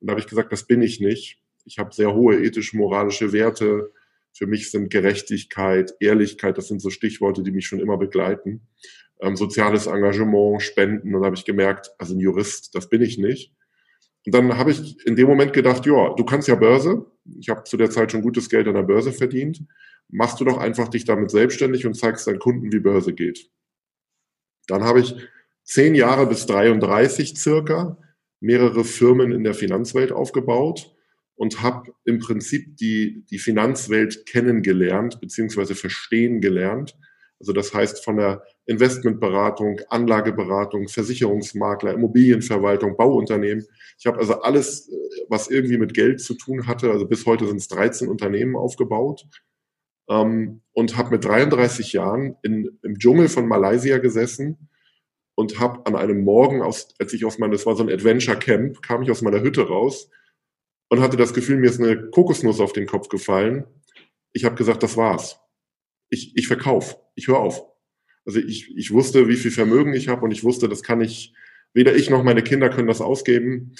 Und 0.00 0.06
da 0.06 0.12
habe 0.12 0.20
ich 0.20 0.26
gesagt, 0.26 0.52
das 0.52 0.66
bin 0.66 0.82
ich 0.82 1.00
nicht 1.00 1.41
ich 1.64 1.78
habe 1.78 1.94
sehr 1.94 2.14
hohe 2.14 2.42
ethisch-moralische 2.42 3.32
Werte. 3.32 3.92
Für 4.32 4.46
mich 4.46 4.70
sind 4.70 4.90
Gerechtigkeit, 4.90 5.94
Ehrlichkeit, 6.00 6.58
das 6.58 6.68
sind 6.68 6.80
so 6.80 6.90
Stichworte, 6.90 7.42
die 7.42 7.50
mich 7.50 7.66
schon 7.66 7.80
immer 7.80 7.98
begleiten. 7.98 8.68
Ähm, 9.20 9.36
soziales 9.36 9.86
Engagement, 9.86 10.62
Spenden. 10.62 11.14
Und 11.14 11.22
da 11.22 11.26
habe 11.26 11.36
ich 11.36 11.44
gemerkt, 11.44 11.90
also 11.98 12.14
ein 12.14 12.20
Jurist, 12.20 12.74
das 12.74 12.88
bin 12.88 13.02
ich 13.02 13.18
nicht. 13.18 13.52
Und 14.24 14.34
dann 14.34 14.56
habe 14.56 14.70
ich 14.70 15.04
in 15.06 15.16
dem 15.16 15.28
Moment 15.28 15.52
gedacht, 15.52 15.84
ja, 15.86 16.14
du 16.14 16.24
kannst 16.24 16.48
ja 16.48 16.54
Börse. 16.54 17.06
Ich 17.38 17.48
habe 17.48 17.64
zu 17.64 17.76
der 17.76 17.90
Zeit 17.90 18.12
schon 18.12 18.22
gutes 18.22 18.48
Geld 18.48 18.68
an 18.68 18.74
der 18.74 18.82
Börse 18.82 19.12
verdient. 19.12 19.64
Machst 20.08 20.40
du 20.40 20.44
doch 20.44 20.58
einfach 20.58 20.88
dich 20.88 21.04
damit 21.04 21.30
selbstständig 21.30 21.86
und 21.86 21.94
zeigst 21.94 22.26
deinen 22.26 22.38
Kunden, 22.38 22.72
wie 22.72 22.80
Börse 22.80 23.12
geht. 23.12 23.50
Dann 24.66 24.84
habe 24.84 25.00
ich 25.00 25.14
zehn 25.64 25.94
Jahre 25.94 26.26
bis 26.26 26.46
33 26.46 27.36
circa 27.36 27.98
mehrere 28.40 28.84
Firmen 28.84 29.32
in 29.32 29.44
der 29.44 29.54
Finanzwelt 29.54 30.12
aufgebaut 30.12 30.94
und 31.42 31.60
habe 31.60 31.92
im 32.04 32.20
Prinzip 32.20 32.76
die, 32.76 33.24
die 33.28 33.40
Finanzwelt 33.40 34.26
kennengelernt 34.26 35.20
beziehungsweise 35.20 35.74
verstehen 35.74 36.40
gelernt. 36.40 36.96
Also 37.40 37.52
das 37.52 37.74
heißt 37.74 38.04
von 38.04 38.16
der 38.16 38.44
Investmentberatung, 38.66 39.80
Anlageberatung, 39.88 40.86
Versicherungsmakler, 40.86 41.94
Immobilienverwaltung, 41.94 42.96
Bauunternehmen. 42.96 43.66
Ich 43.98 44.06
habe 44.06 44.18
also 44.18 44.40
alles, 44.42 44.88
was 45.28 45.48
irgendwie 45.50 45.78
mit 45.78 45.94
Geld 45.94 46.20
zu 46.20 46.34
tun 46.34 46.68
hatte, 46.68 46.92
also 46.92 47.08
bis 47.08 47.26
heute 47.26 47.48
sind 47.48 47.56
es 47.56 47.66
13 47.66 48.08
Unternehmen 48.08 48.54
aufgebaut 48.54 49.24
ähm, 50.08 50.60
und 50.70 50.96
habe 50.96 51.10
mit 51.10 51.24
33 51.24 51.92
Jahren 51.92 52.36
in, 52.44 52.78
im 52.84 53.00
Dschungel 53.00 53.28
von 53.28 53.48
Malaysia 53.48 53.98
gesessen 53.98 54.68
und 55.34 55.58
habe 55.58 55.84
an 55.86 55.96
einem 55.96 56.22
Morgen, 56.22 56.62
aus, 56.62 56.94
als 57.00 57.12
ich 57.12 57.24
aus 57.24 57.40
meinem, 57.40 57.50
das 57.50 57.66
war 57.66 57.74
so 57.74 57.82
ein 57.82 57.90
Adventure 57.90 58.38
Camp, 58.38 58.80
kam 58.80 59.02
ich 59.02 59.10
aus 59.10 59.22
meiner 59.22 59.40
Hütte 59.40 59.66
raus 59.66 60.08
und 60.92 61.00
hatte 61.00 61.16
das 61.16 61.32
Gefühl, 61.32 61.56
mir 61.56 61.70
ist 61.70 61.80
eine 61.80 62.10
Kokosnuss 62.10 62.60
auf 62.60 62.74
den 62.74 62.84
Kopf 62.84 63.08
gefallen. 63.08 63.64
Ich 64.34 64.44
habe 64.44 64.56
gesagt, 64.56 64.82
das 64.82 64.98
war's. 64.98 65.40
Ich, 66.10 66.36
ich 66.36 66.46
verkauf, 66.46 66.98
ich 67.14 67.28
höre 67.28 67.38
auf. 67.38 67.64
Also 68.26 68.40
ich, 68.40 68.76
ich 68.76 68.90
wusste, 68.90 69.26
wie 69.26 69.36
viel 69.36 69.52
Vermögen 69.52 69.94
ich 69.94 70.08
habe 70.08 70.22
und 70.22 70.32
ich 70.32 70.44
wusste, 70.44 70.68
das 70.68 70.82
kann 70.82 71.00
ich, 71.00 71.32
weder 71.72 71.96
ich 71.96 72.10
noch 72.10 72.22
meine 72.22 72.42
Kinder 72.42 72.68
können 72.68 72.88
das 72.88 73.00
ausgeben. 73.00 73.74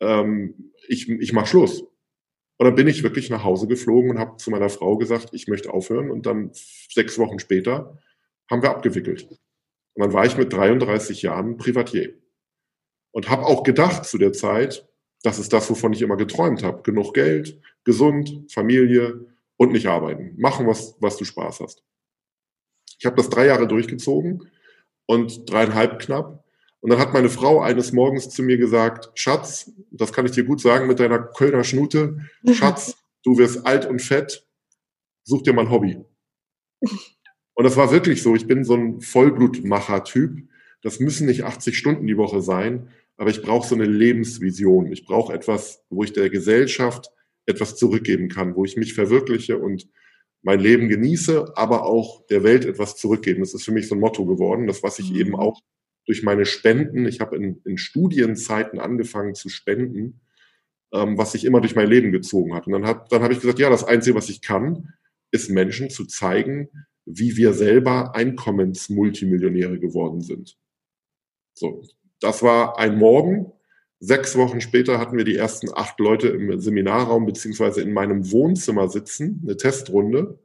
Ähm, 0.00 0.72
ich 0.88 1.08
ich 1.08 1.32
mache 1.32 1.46
Schluss. 1.46 1.82
Und 1.82 2.64
dann 2.64 2.74
bin 2.74 2.88
ich 2.88 3.04
wirklich 3.04 3.30
nach 3.30 3.44
Hause 3.44 3.68
geflogen 3.68 4.10
und 4.10 4.18
habe 4.18 4.36
zu 4.38 4.50
meiner 4.50 4.68
Frau 4.68 4.96
gesagt, 4.96 5.28
ich 5.30 5.46
möchte 5.46 5.72
aufhören. 5.72 6.10
Und 6.10 6.26
dann 6.26 6.50
sechs 6.52 7.20
Wochen 7.20 7.38
später 7.38 7.96
haben 8.50 8.62
wir 8.62 8.70
abgewickelt. 8.70 9.28
Und 9.30 10.02
dann 10.02 10.12
war 10.12 10.26
ich 10.26 10.36
mit 10.36 10.52
33 10.52 11.22
Jahren 11.22 11.56
Privatier. 11.56 12.18
Und 13.12 13.30
habe 13.30 13.46
auch 13.46 13.62
gedacht 13.62 14.06
zu 14.06 14.18
der 14.18 14.32
Zeit, 14.32 14.88
das 15.22 15.38
ist 15.38 15.52
das, 15.52 15.68
wovon 15.68 15.92
ich 15.92 16.02
immer 16.02 16.16
geträumt 16.16 16.62
habe. 16.62 16.82
Genug 16.82 17.14
Geld, 17.14 17.60
gesund, 17.84 18.44
Familie 18.50 19.26
und 19.56 19.72
nicht 19.72 19.86
arbeiten. 19.86 20.34
Machen, 20.36 20.66
was, 20.66 20.96
was 21.00 21.16
du 21.16 21.24
Spaß 21.24 21.60
hast. 21.60 21.82
Ich 22.98 23.06
habe 23.06 23.16
das 23.16 23.28
drei 23.28 23.46
Jahre 23.46 23.66
durchgezogen 23.66 24.50
und 25.06 25.50
dreieinhalb 25.50 25.98
knapp. 26.00 26.44
Und 26.80 26.90
dann 26.90 27.00
hat 27.00 27.12
meine 27.12 27.28
Frau 27.28 27.60
eines 27.60 27.92
Morgens 27.92 28.30
zu 28.30 28.42
mir 28.42 28.56
gesagt, 28.56 29.10
Schatz, 29.14 29.72
das 29.90 30.12
kann 30.12 30.26
ich 30.26 30.32
dir 30.32 30.44
gut 30.44 30.60
sagen 30.60 30.86
mit 30.86 31.00
deiner 31.00 31.18
Kölner 31.18 31.64
Schnute, 31.64 32.20
Schatz, 32.52 32.96
du 33.24 33.36
wirst 33.36 33.66
alt 33.66 33.86
und 33.86 34.00
fett, 34.00 34.46
such 35.24 35.42
dir 35.42 35.52
mal 35.52 35.62
ein 35.62 35.70
Hobby. 35.70 35.98
Und 36.80 37.64
das 37.64 37.76
war 37.76 37.90
wirklich 37.90 38.22
so. 38.22 38.36
Ich 38.36 38.46
bin 38.46 38.62
so 38.62 38.74
ein 38.74 39.00
Vollblutmacher-Typ. 39.00 40.48
Das 40.82 41.00
müssen 41.00 41.26
nicht 41.26 41.42
80 41.42 41.76
Stunden 41.76 42.06
die 42.06 42.16
Woche 42.16 42.40
sein, 42.40 42.88
aber 43.18 43.30
ich 43.30 43.42
brauche 43.42 43.66
so 43.66 43.74
eine 43.74 43.84
Lebensvision. 43.84 44.90
Ich 44.92 45.04
brauche 45.04 45.34
etwas, 45.34 45.84
wo 45.90 46.04
ich 46.04 46.12
der 46.12 46.30
Gesellschaft 46.30 47.10
etwas 47.46 47.76
zurückgeben 47.76 48.28
kann, 48.28 48.54
wo 48.54 48.64
ich 48.64 48.76
mich 48.76 48.94
verwirkliche 48.94 49.58
und 49.58 49.88
mein 50.42 50.60
Leben 50.60 50.88
genieße, 50.88 51.56
aber 51.56 51.84
auch 51.84 52.24
der 52.28 52.44
Welt 52.44 52.64
etwas 52.64 52.96
zurückgeben. 52.96 53.40
Das 53.40 53.54
ist 53.54 53.64
für 53.64 53.72
mich 53.72 53.88
so 53.88 53.96
ein 53.96 54.00
Motto 54.00 54.24
geworden, 54.24 54.68
das 54.68 54.84
was 54.84 55.00
ich 55.00 55.10
mhm. 55.10 55.16
eben 55.16 55.34
auch 55.34 55.60
durch 56.06 56.22
meine 56.22 56.46
Spenden, 56.46 57.06
ich 57.06 57.20
habe 57.20 57.36
in, 57.36 57.60
in 57.64 57.76
Studienzeiten 57.76 58.78
angefangen 58.78 59.34
zu 59.34 59.48
spenden, 59.48 60.20
ähm, 60.92 61.18
was 61.18 61.32
sich 61.32 61.44
immer 61.44 61.60
durch 61.60 61.74
mein 61.74 61.88
Leben 61.88 62.12
gezogen 62.12 62.54
hat. 62.54 62.66
Und 62.66 62.72
dann, 62.72 62.86
hat, 62.86 63.12
dann 63.12 63.22
habe 63.22 63.34
ich 63.34 63.40
gesagt, 63.40 63.58
ja, 63.58 63.68
das 63.68 63.84
Einzige, 63.84 64.16
was 64.16 64.30
ich 64.30 64.40
kann, 64.40 64.94
ist 65.32 65.50
Menschen 65.50 65.90
zu 65.90 66.06
zeigen, 66.06 66.68
wie 67.04 67.36
wir 67.36 67.52
selber 67.52 68.14
Einkommensmultimillionäre 68.14 69.78
geworden 69.80 70.20
sind. 70.20 70.56
So, 71.52 71.82
das 72.20 72.42
war 72.42 72.78
ein 72.78 72.98
Morgen. 72.98 73.52
Sechs 74.00 74.36
Wochen 74.36 74.60
später 74.60 74.98
hatten 74.98 75.16
wir 75.16 75.24
die 75.24 75.36
ersten 75.36 75.68
acht 75.74 75.98
Leute 75.98 76.28
im 76.28 76.60
Seminarraum 76.60 77.26
beziehungsweise 77.26 77.80
in 77.80 77.92
meinem 77.92 78.30
Wohnzimmer 78.30 78.88
sitzen, 78.88 79.40
eine 79.42 79.56
Testrunde. 79.56 80.38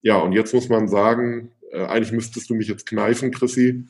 Ja, 0.00 0.18
und 0.18 0.32
jetzt 0.32 0.54
muss 0.54 0.68
man 0.68 0.88
sagen, 0.88 1.52
äh, 1.70 1.84
eigentlich 1.84 2.12
müsstest 2.12 2.48
du 2.48 2.54
mich 2.54 2.68
jetzt 2.68 2.86
kneifen, 2.86 3.30
Chrissy. 3.30 3.84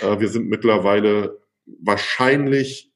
Äh, 0.00 0.20
wir 0.20 0.28
sind 0.28 0.48
mittlerweile 0.48 1.40
wahrscheinlich 1.66 2.92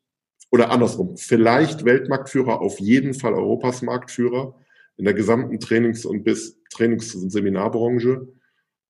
oder 0.51 0.71
andersrum, 0.71 1.17
vielleicht 1.17 1.85
Weltmarktführer, 1.85 2.61
auf 2.61 2.79
jeden 2.79 3.15
Fall 3.15 3.35
Europas 3.35 3.83
Marktführer 3.83 4.55
in 4.97 5.05
der 5.05 5.15
gesamten 5.15 5.59
Trainings- 5.61 6.07
und 6.07 6.25
bis 6.25 6.63
Trainings- 6.71 7.15
und 7.15 7.31
Seminarbranche. 7.31 8.29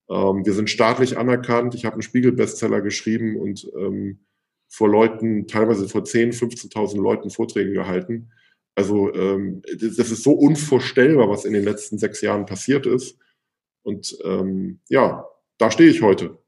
Ähm, 0.09 0.45
wir 0.45 0.53
sind 0.53 0.71
staatlich 0.71 1.19
anerkannt. 1.19 1.75
Ich 1.75 1.85
habe 1.85 1.95
einen 1.95 2.03
Spiegel-Bestseller 2.03 2.81
geschrieben 2.83 3.37
und 3.37 3.71
ähm, 3.77 4.21
vor 4.69 4.89
Leuten, 4.89 5.47
teilweise 5.47 5.89
vor 5.89 6.05
10, 6.05 6.33
15.000 6.33 7.01
Leuten 7.01 7.31
Vorträge 7.31 7.73
gehalten. 7.73 8.31
Also 8.75 9.13
ähm, 9.15 9.63
das 9.73 10.11
ist 10.11 10.23
so 10.23 10.33
unvorstellbar, 10.33 11.31
was 11.31 11.45
in 11.45 11.55
den 11.55 11.65
letzten 11.65 11.99
sechs 11.99 12.21
Jahren 12.21 12.47
passiert 12.47 12.87
ist. 12.87 13.19
Und 13.83 14.19
ähm, 14.25 14.81
ja, 14.89 15.27
da 15.59 15.71
stehe 15.71 15.89
ich 15.89 16.03
heute. 16.03 16.39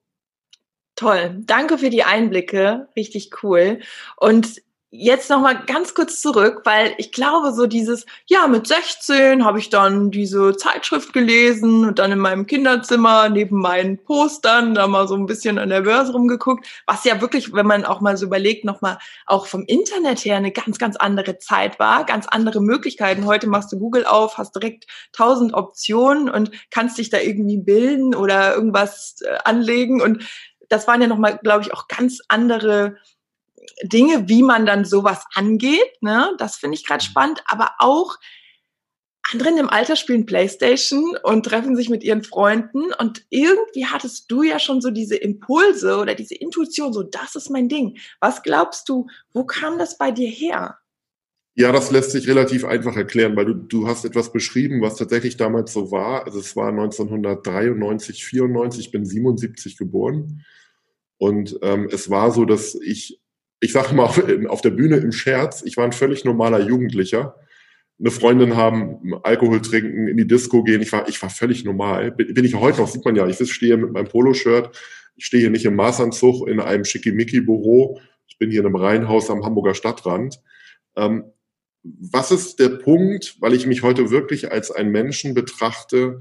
Toll, 0.94 1.42
danke 1.44 1.78
für 1.78 1.90
die 1.90 2.02
Einblicke, 2.02 2.88
richtig 2.96 3.42
cool. 3.42 3.78
Und 4.16 4.60
jetzt 4.90 5.28
noch 5.28 5.42
mal 5.42 5.64
ganz 5.66 5.95
kurz 5.95 6.23
zurück, 6.23 6.62
weil 6.64 6.95
ich 6.97 7.12
glaube, 7.12 7.52
so 7.52 7.66
dieses, 7.66 8.07
ja, 8.26 8.47
mit 8.47 8.66
16 8.66 9.45
habe 9.45 9.59
ich 9.59 9.68
dann 9.68 10.11
diese 10.11 10.57
Zeitschrift 10.57 11.12
gelesen 11.12 11.85
und 11.85 11.99
dann 11.99 12.12
in 12.12 12.18
meinem 12.18 12.47
Kinderzimmer 12.47 13.28
neben 13.28 13.61
meinen 13.61 14.02
Postern 14.02 14.75
da 14.75 14.87
mal 14.87 15.07
so 15.07 15.14
ein 15.14 15.26
bisschen 15.26 15.59
an 15.59 15.68
der 15.68 15.83
Börse 15.83 16.12
rumgeguckt, 16.12 16.66
was 16.87 17.04
ja 17.04 17.21
wirklich, 17.21 17.52
wenn 17.52 17.66
man 17.66 17.85
auch 17.85 18.00
mal 18.00 18.16
so 18.16 18.25
überlegt, 18.25 18.64
noch 18.64 18.80
mal 18.80 18.99
auch 19.26 19.47
vom 19.47 19.64
Internet 19.66 20.25
her 20.25 20.37
eine 20.37 20.52
ganz, 20.52 20.78
ganz 20.78 20.97
andere 20.97 21.38
Zeit 21.38 21.78
war, 21.78 22.07
ganz 22.07 22.26
andere 22.26 22.62
Möglichkeiten. 22.62 23.26
Heute 23.26 23.47
machst 23.47 23.71
du 23.71 23.78
Google 23.78 24.07
auf, 24.07 24.38
hast 24.38 24.54
direkt 24.54 24.87
tausend 25.12 25.52
Optionen 25.52 26.30
und 26.30 26.50
kannst 26.71 26.97
dich 26.97 27.11
da 27.11 27.18
irgendwie 27.18 27.59
bilden 27.59 28.14
oder 28.14 28.54
irgendwas 28.54 29.16
äh, 29.21 29.37
anlegen 29.45 30.00
und 30.00 30.26
das 30.71 30.87
waren 30.87 31.00
ja 31.00 31.07
noch 31.07 31.18
mal, 31.18 31.38
glaube 31.38 31.62
ich, 31.62 31.73
auch 31.73 31.88
ganz 31.88 32.21
andere 32.28 32.99
Dinge, 33.82 34.28
wie 34.28 34.42
man 34.42 34.66
dann 34.66 34.84
sowas 34.84 35.25
angeht. 35.34 35.90
Ne? 36.00 36.34
Das 36.38 36.56
finde 36.56 36.76
ich 36.76 36.87
gerade 36.87 37.04
spannend. 37.04 37.42
Aber 37.46 37.72
auch 37.78 38.16
andere 39.30 39.50
im 39.58 39.68
Alter 39.68 39.96
spielen 39.96 40.26
Playstation 40.26 41.16
und 41.22 41.44
treffen 41.44 41.76
sich 41.76 41.88
mit 41.90 42.02
ihren 42.02 42.22
Freunden. 42.22 42.92
Und 42.98 43.25
irgendwie 43.30 43.87
hattest 43.87 44.30
du 44.30 44.42
ja 44.42 44.58
schon 44.58 44.80
so 44.80 44.90
diese 44.90 45.16
Impulse 45.16 45.98
oder 45.98 46.14
diese 46.14 46.34
Intuition, 46.34 46.92
so 46.92 47.02
das 47.02 47.34
ist 47.34 47.50
mein 47.50 47.68
Ding. 47.68 47.98
Was 48.20 48.42
glaubst 48.42 48.88
du, 48.88 49.06
wo 49.32 49.44
kam 49.44 49.78
das 49.78 49.98
bei 49.98 50.10
dir 50.10 50.28
her? 50.28 50.78
Ja, 51.54 51.72
das 51.72 51.90
lässt 51.90 52.12
sich 52.12 52.28
relativ 52.28 52.64
einfach 52.64 52.96
erklären, 52.96 53.37
weil 53.37 53.46
du, 53.46 53.54
du 53.54 53.88
hast 53.88 54.04
etwas 54.04 54.32
beschrieben, 54.32 54.80
was 54.80 54.94
tatsächlich 54.94 55.37
damals 55.37 55.72
so 55.72 55.90
war. 55.90 56.25
Also 56.25 56.38
es 56.38 56.54
war 56.54 56.68
1993, 56.68 58.25
94, 58.25 58.87
ich 58.87 58.92
bin 58.92 59.04
77 59.04 59.76
geboren. 59.76 60.44
Und 61.18 61.58
ähm, 61.62 61.88
es 61.90 62.10
war 62.10 62.30
so, 62.30 62.44
dass 62.44 62.76
ich 62.76 63.20
ich 63.61 63.73
sage 63.73 63.95
mal 63.95 64.05
auf, 64.05 64.61
der 64.61 64.71
Bühne 64.71 64.97
im 64.97 65.12
Scherz, 65.12 65.62
ich 65.65 65.77
war 65.77 65.85
ein 65.85 65.93
völlig 65.93 66.25
normaler 66.25 66.61
Jugendlicher. 66.61 67.37
Eine 67.99 68.12
Freundin 68.12 68.55
haben, 68.55 69.15
Alkohol 69.25 69.61
trinken, 69.61 70.07
in 70.07 70.17
die 70.17 70.27
Disco 70.27 70.62
gehen. 70.62 70.81
Ich 70.81 70.93
war, 70.93 71.09
ich 71.09 71.21
war 71.21 71.31
völlig 71.31 71.65
normal. 71.65 72.12
Bin, 72.12 72.33
bin 72.33 72.45
ich 72.45 72.55
heute 72.55 72.79
noch, 72.79 72.88
sieht 72.88 73.05
man 73.05 73.17
ja. 73.17 73.27
Ich 73.27 73.53
stehe 73.53 73.77
mit 73.77 73.93
meinem 73.93 74.07
Poloshirt. 74.07 74.79
Ich 75.17 75.27
stehe 75.27 75.41
hier 75.41 75.50
nicht 75.50 75.65
im 75.65 75.75
Maßanzug 75.75 76.47
in 76.49 76.61
einem 76.61 76.85
Schickimicki-Büro. 76.85 78.00
Ich 78.29 78.38
bin 78.38 78.53
hier 78.53 78.61
in 78.61 78.67
einem 78.67 78.77
Reihenhaus 78.77 79.31
am 79.31 79.45
Hamburger 79.45 79.75
Stadtrand. 79.75 80.41
Ähm, 80.97 81.25
was 81.83 82.31
ist 82.31 82.61
der 82.61 82.69
Punkt, 82.69 83.37
weil 83.41 83.55
ich 83.55 83.67
mich 83.67 83.83
heute 83.83 84.11
wirklich 84.11 84.53
als 84.53 84.71
einen 84.71 84.91
Menschen 84.91 85.35
betrachte, 85.35 86.21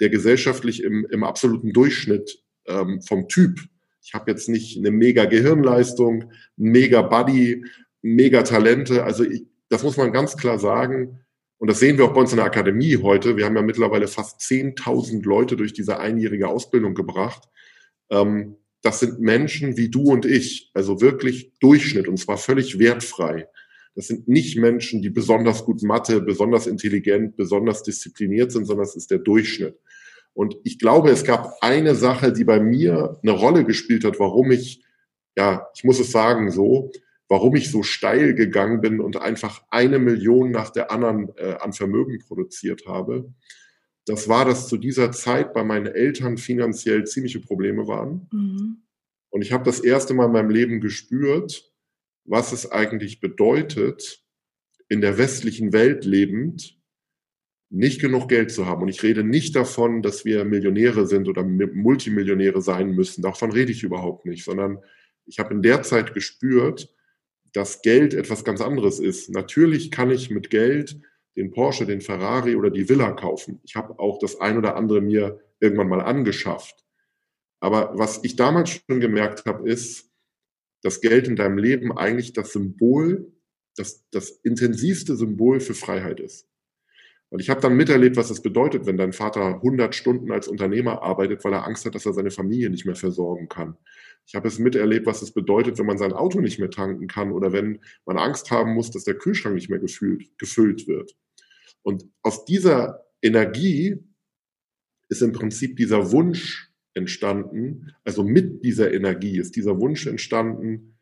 der 0.00 0.10
gesellschaftlich 0.10 0.82
im, 0.82 1.06
im 1.10 1.24
absoluten 1.24 1.72
Durchschnitt 1.72 2.42
ähm, 2.66 3.00
vom 3.00 3.28
Typ 3.28 3.60
ich 4.04 4.12
habe 4.12 4.30
jetzt 4.30 4.50
nicht 4.50 4.76
eine 4.76 4.90
mega 4.90 5.24
Gehirnleistung, 5.24 6.30
mega 6.56 7.00
Body, 7.00 7.64
mega 8.02 8.42
Talente. 8.42 9.02
Also 9.02 9.24
ich, 9.24 9.46
das 9.70 9.82
muss 9.82 9.96
man 9.96 10.12
ganz 10.12 10.36
klar 10.36 10.58
sagen. 10.58 11.20
Und 11.56 11.70
das 11.70 11.80
sehen 11.80 11.96
wir 11.96 12.04
auch 12.04 12.12
bei 12.12 12.20
uns 12.20 12.30
in 12.30 12.36
der 12.36 12.44
Akademie 12.44 12.98
heute. 12.98 13.38
Wir 13.38 13.46
haben 13.46 13.56
ja 13.56 13.62
mittlerweile 13.62 14.06
fast 14.06 14.40
10.000 14.42 15.24
Leute 15.24 15.56
durch 15.56 15.72
diese 15.72 15.98
einjährige 15.98 16.48
Ausbildung 16.48 16.94
gebracht. 16.94 17.48
Ähm, 18.10 18.56
das 18.82 19.00
sind 19.00 19.20
Menschen 19.20 19.78
wie 19.78 19.88
du 19.88 20.02
und 20.02 20.26
ich, 20.26 20.70
also 20.74 21.00
wirklich 21.00 21.52
Durchschnitt 21.60 22.06
und 22.06 22.18
zwar 22.18 22.36
völlig 22.36 22.78
wertfrei. 22.78 23.48
Das 23.94 24.08
sind 24.08 24.28
nicht 24.28 24.58
Menschen, 24.58 25.00
die 25.00 25.08
besonders 25.08 25.64
gut 25.64 25.82
Mathe, 25.82 26.20
besonders 26.20 26.66
intelligent, 26.66 27.36
besonders 27.36 27.82
diszipliniert 27.82 28.52
sind, 28.52 28.66
sondern 28.66 28.84
es 28.84 28.96
ist 28.96 29.10
der 29.10 29.18
Durchschnitt. 29.18 29.78
Und 30.34 30.56
ich 30.64 30.78
glaube, 30.78 31.10
es 31.10 31.24
gab 31.24 31.56
eine 31.60 31.94
Sache, 31.94 32.32
die 32.32 32.44
bei 32.44 32.60
mir 32.60 33.18
eine 33.22 33.32
Rolle 33.32 33.64
gespielt 33.64 34.04
hat, 34.04 34.18
warum 34.18 34.50
ich, 34.50 34.84
ja, 35.36 35.68
ich 35.74 35.84
muss 35.84 36.00
es 36.00 36.10
sagen 36.10 36.50
so, 36.50 36.90
warum 37.28 37.54
ich 37.56 37.70
so 37.70 37.82
steil 37.82 38.34
gegangen 38.34 38.80
bin 38.80 39.00
und 39.00 39.16
einfach 39.16 39.62
eine 39.70 39.98
Million 39.98 40.50
nach 40.50 40.70
der 40.70 40.90
anderen 40.90 41.32
äh, 41.36 41.54
an 41.60 41.72
Vermögen 41.72 42.18
produziert 42.18 42.86
habe. 42.86 43.32
Das 44.06 44.28
war, 44.28 44.44
dass 44.44 44.68
zu 44.68 44.76
dieser 44.76 45.12
Zeit 45.12 45.54
bei 45.54 45.64
meinen 45.64 45.86
Eltern 45.86 46.36
finanziell 46.36 47.04
ziemliche 47.04 47.40
Probleme 47.40 47.86
waren. 47.86 48.28
Mhm. 48.32 48.82
Und 49.30 49.42
ich 49.42 49.52
habe 49.52 49.64
das 49.64 49.80
erste 49.80 50.14
Mal 50.14 50.26
in 50.26 50.32
meinem 50.32 50.50
Leben 50.50 50.80
gespürt, 50.80 51.72
was 52.24 52.52
es 52.52 52.70
eigentlich 52.70 53.20
bedeutet, 53.20 54.22
in 54.88 55.00
der 55.00 55.16
westlichen 55.16 55.72
Welt 55.72 56.04
lebend, 56.04 56.78
nicht 57.74 58.00
genug 58.00 58.28
Geld 58.28 58.52
zu 58.52 58.66
haben. 58.66 58.82
Und 58.82 58.88
ich 58.88 59.02
rede 59.02 59.24
nicht 59.24 59.56
davon, 59.56 60.00
dass 60.00 60.24
wir 60.24 60.44
Millionäre 60.44 61.06
sind 61.06 61.28
oder 61.28 61.42
Multimillionäre 61.42 62.62
sein 62.62 62.90
müssen. 62.90 63.22
Davon 63.22 63.50
rede 63.50 63.72
ich 63.72 63.82
überhaupt 63.82 64.26
nicht, 64.26 64.44
sondern 64.44 64.78
ich 65.26 65.38
habe 65.38 65.54
in 65.54 65.62
der 65.62 65.82
Zeit 65.82 66.14
gespürt, 66.14 66.94
dass 67.52 67.82
Geld 67.82 68.14
etwas 68.14 68.44
ganz 68.44 68.60
anderes 68.60 69.00
ist. 69.00 69.30
Natürlich 69.30 69.90
kann 69.90 70.10
ich 70.10 70.30
mit 70.30 70.50
Geld 70.50 71.00
den 71.36 71.50
Porsche, 71.50 71.84
den 71.84 72.00
Ferrari 72.00 72.54
oder 72.54 72.70
die 72.70 72.88
Villa 72.88 73.10
kaufen. 73.12 73.60
Ich 73.64 73.74
habe 73.74 73.98
auch 73.98 74.18
das 74.18 74.40
ein 74.40 74.56
oder 74.56 74.76
andere 74.76 75.00
mir 75.00 75.40
irgendwann 75.58 75.88
mal 75.88 76.00
angeschafft. 76.00 76.84
Aber 77.60 77.92
was 77.94 78.20
ich 78.22 78.36
damals 78.36 78.70
schon 78.70 79.00
gemerkt 79.00 79.46
habe, 79.46 79.68
ist, 79.68 80.10
dass 80.82 81.00
Geld 81.00 81.26
in 81.26 81.34
deinem 81.34 81.58
Leben 81.58 81.96
eigentlich 81.96 82.34
das 82.34 82.52
Symbol, 82.52 83.32
das, 83.76 84.04
das 84.10 84.30
intensivste 84.30 85.16
Symbol 85.16 85.58
für 85.58 85.74
Freiheit 85.74 86.20
ist. 86.20 86.46
Und 87.34 87.40
ich 87.40 87.50
habe 87.50 87.60
dann 87.60 87.76
miterlebt, 87.76 88.14
was 88.14 88.30
es 88.30 88.42
bedeutet, 88.42 88.86
wenn 88.86 88.96
dein 88.96 89.12
Vater 89.12 89.56
100 89.56 89.92
Stunden 89.92 90.30
als 90.30 90.46
Unternehmer 90.46 91.02
arbeitet, 91.02 91.42
weil 91.42 91.52
er 91.52 91.66
Angst 91.66 91.84
hat, 91.84 91.96
dass 91.96 92.06
er 92.06 92.12
seine 92.12 92.30
Familie 92.30 92.70
nicht 92.70 92.86
mehr 92.86 92.94
versorgen 92.94 93.48
kann. 93.48 93.76
Ich 94.24 94.36
habe 94.36 94.46
es 94.46 94.60
miterlebt, 94.60 95.04
was 95.04 95.20
es 95.20 95.32
bedeutet, 95.32 95.76
wenn 95.76 95.86
man 95.86 95.98
sein 95.98 96.12
Auto 96.12 96.40
nicht 96.40 96.60
mehr 96.60 96.70
tanken 96.70 97.08
kann 97.08 97.32
oder 97.32 97.52
wenn 97.52 97.80
man 98.06 98.18
Angst 98.18 98.52
haben 98.52 98.74
muss, 98.74 98.92
dass 98.92 99.02
der 99.02 99.16
Kühlschrank 99.16 99.56
nicht 99.56 99.68
mehr 99.68 99.80
gefüllt, 99.80 100.30
gefüllt 100.38 100.86
wird. 100.86 101.16
Und 101.82 102.08
aus 102.22 102.44
dieser 102.44 103.04
Energie 103.20 103.98
ist 105.08 105.20
im 105.20 105.32
Prinzip 105.32 105.76
dieser 105.76 106.12
Wunsch 106.12 106.70
entstanden, 106.94 107.90
also 108.04 108.22
mit 108.22 108.62
dieser 108.62 108.94
Energie 108.94 109.40
ist 109.40 109.56
dieser 109.56 109.80
Wunsch 109.80 110.06
entstanden, 110.06 111.00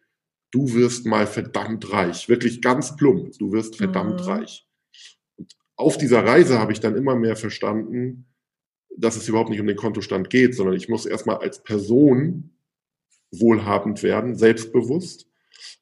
du 0.51 0.73
wirst 0.73 1.05
mal 1.05 1.27
verdammt 1.27 1.93
reich, 1.93 2.31
wirklich 2.31 2.63
ganz 2.63 2.97
plump, 2.97 3.37
du 3.39 3.53
wirst 3.53 3.77
verdammt 3.77 4.21
mhm. 4.21 4.27
reich 4.27 4.67
auf 5.83 5.99
dieser 5.99 6.25
Reise 6.25 6.59
habe 6.59 6.73
ich 6.73 6.81
dann 6.81 6.97
immer 6.97 7.17
mehr 7.17 7.37
verstanden, 7.37 8.27
dass 8.97 9.17
es 9.17 9.29
überhaupt 9.29 9.51
nicht 9.51 9.61
um 9.61 9.67
den 9.67 9.77
Kontostand 9.77 10.31
geht, 10.31 10.55
sondern 10.55 10.77
ich 10.77 10.89
muss 10.89 11.07
erstmal 11.07 11.39
als 11.39 11.63
Person 11.63 12.51
wohlhabend 13.31 14.03
werden, 14.03 14.37
selbstbewusst. 14.37 15.29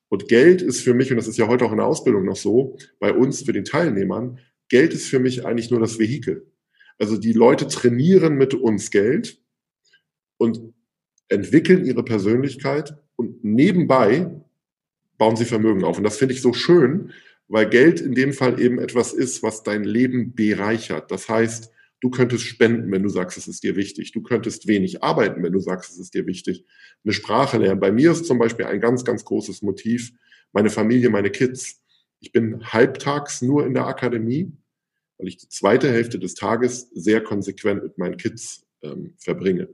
Und 0.08 0.28
Geld 0.28 0.62
ist 0.62 0.82
für 0.82 0.94
mich, 0.94 1.10
und 1.10 1.16
das 1.16 1.28
ist 1.28 1.38
ja 1.38 1.48
heute 1.48 1.64
auch 1.64 1.72
in 1.72 1.78
der 1.78 1.86
Ausbildung 1.86 2.24
noch 2.24 2.36
so, 2.36 2.76
bei 2.98 3.12
uns, 3.12 3.42
für 3.42 3.52
den 3.52 3.64
Teilnehmern, 3.64 4.38
Geld 4.68 4.92
ist 4.92 5.06
für 5.06 5.18
mich 5.18 5.44
eigentlich 5.44 5.70
nur 5.70 5.80
das 5.80 5.98
Vehikel. 5.98 6.50
Also 6.98 7.16
die 7.16 7.32
Leute 7.32 7.66
trainieren 7.66 8.34
mit 8.34 8.54
uns 8.54 8.90
Geld 8.90 9.40
und 10.36 10.74
entwickeln 11.28 11.84
ihre 11.84 12.04
Persönlichkeit 12.04 12.96
und 13.16 13.44
nebenbei 13.44 14.30
bauen 15.16 15.36
sie 15.36 15.44
Vermögen 15.44 15.84
auf. 15.84 15.98
Und 15.98 16.04
das 16.04 16.16
finde 16.16 16.34
ich 16.34 16.42
so 16.42 16.52
schön, 16.52 17.12
weil 17.50 17.68
Geld 17.68 18.00
in 18.00 18.14
dem 18.14 18.32
Fall 18.32 18.60
eben 18.60 18.78
etwas 18.78 19.12
ist, 19.12 19.42
was 19.42 19.64
dein 19.64 19.82
Leben 19.82 20.36
bereichert. 20.36 21.10
Das 21.10 21.28
heißt, 21.28 21.72
du 22.00 22.08
könntest 22.08 22.44
spenden, 22.44 22.92
wenn 22.92 23.02
du 23.02 23.08
sagst, 23.08 23.36
es 23.36 23.48
ist 23.48 23.64
dir 23.64 23.74
wichtig. 23.74 24.12
Du 24.12 24.22
könntest 24.22 24.68
wenig 24.68 25.02
arbeiten, 25.02 25.42
wenn 25.42 25.52
du 25.52 25.58
sagst, 25.58 25.90
es 25.90 25.98
ist 25.98 26.14
dir 26.14 26.26
wichtig. 26.26 26.64
Eine 27.04 27.12
Sprache 27.12 27.58
lernen. 27.58 27.80
Bei 27.80 27.90
mir 27.90 28.12
ist 28.12 28.26
zum 28.26 28.38
Beispiel 28.38 28.66
ein 28.66 28.80
ganz, 28.80 29.04
ganz 29.04 29.24
großes 29.24 29.62
Motiv 29.62 30.12
meine 30.52 30.70
Familie, 30.70 31.10
meine 31.10 31.30
Kids. 31.30 31.82
Ich 32.20 32.30
bin 32.30 32.64
halbtags 32.72 33.42
nur 33.42 33.66
in 33.66 33.74
der 33.74 33.86
Akademie, 33.86 34.52
weil 35.18 35.28
ich 35.28 35.36
die 35.36 35.48
zweite 35.48 35.90
Hälfte 35.90 36.20
des 36.20 36.34
Tages 36.34 36.88
sehr 36.94 37.20
konsequent 37.20 37.82
mit 37.82 37.98
meinen 37.98 38.16
Kids 38.16 38.64
ähm, 38.82 39.14
verbringe. 39.18 39.68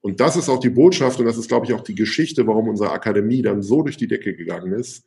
Und 0.00 0.20
das 0.20 0.36
ist 0.36 0.48
auch 0.48 0.60
die 0.60 0.70
Botschaft 0.70 1.20
und 1.20 1.26
das 1.26 1.36
ist, 1.36 1.48
glaube 1.48 1.66
ich, 1.66 1.74
auch 1.74 1.82
die 1.82 1.94
Geschichte, 1.94 2.46
warum 2.46 2.68
unsere 2.68 2.92
Akademie 2.92 3.42
dann 3.42 3.62
so 3.62 3.82
durch 3.82 3.98
die 3.98 4.08
Decke 4.08 4.34
gegangen 4.34 4.72
ist, 4.72 5.04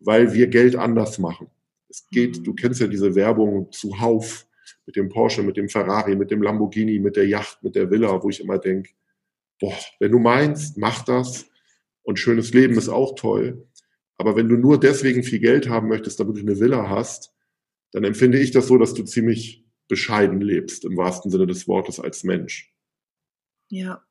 weil 0.00 0.32
wir 0.32 0.46
Geld 0.46 0.76
anders 0.76 1.18
machen. 1.18 1.48
Es 1.88 2.06
geht, 2.10 2.46
du 2.46 2.54
kennst 2.54 2.80
ja 2.80 2.86
diese 2.86 3.14
Werbung 3.14 3.72
zuhauf 3.72 4.46
mit 4.86 4.96
dem 4.96 5.08
Porsche, 5.08 5.42
mit 5.42 5.56
dem 5.56 5.68
Ferrari, 5.68 6.16
mit 6.16 6.30
dem 6.30 6.42
Lamborghini, 6.42 6.98
mit 6.98 7.16
der 7.16 7.26
Yacht, 7.26 7.62
mit 7.62 7.74
der 7.74 7.90
Villa, 7.90 8.22
wo 8.22 8.28
ich 8.28 8.40
immer 8.40 8.58
denke, 8.58 8.90
boah, 9.60 9.76
wenn 9.98 10.12
du 10.12 10.18
meinst, 10.18 10.78
mach 10.78 11.04
das 11.04 11.46
und 12.02 12.18
schönes 12.18 12.52
Leben 12.52 12.76
ist 12.76 12.88
auch 12.88 13.14
toll. 13.14 13.66
Aber 14.16 14.36
wenn 14.36 14.48
du 14.48 14.56
nur 14.56 14.78
deswegen 14.80 15.22
viel 15.22 15.38
Geld 15.38 15.68
haben 15.68 15.88
möchtest, 15.88 16.20
damit 16.20 16.36
du 16.36 16.40
eine 16.40 16.58
Villa 16.58 16.88
hast, 16.88 17.34
dann 17.92 18.04
empfinde 18.04 18.38
ich 18.38 18.50
das 18.50 18.66
so, 18.66 18.76
dass 18.76 18.94
du 18.94 19.04
ziemlich 19.04 19.64
bescheiden 19.88 20.40
lebst, 20.40 20.84
im 20.84 20.96
wahrsten 20.96 21.30
Sinne 21.30 21.46
des 21.46 21.66
Wortes 21.66 22.00
als 22.00 22.24
Mensch. 22.24 22.74
Ja, 23.70 24.07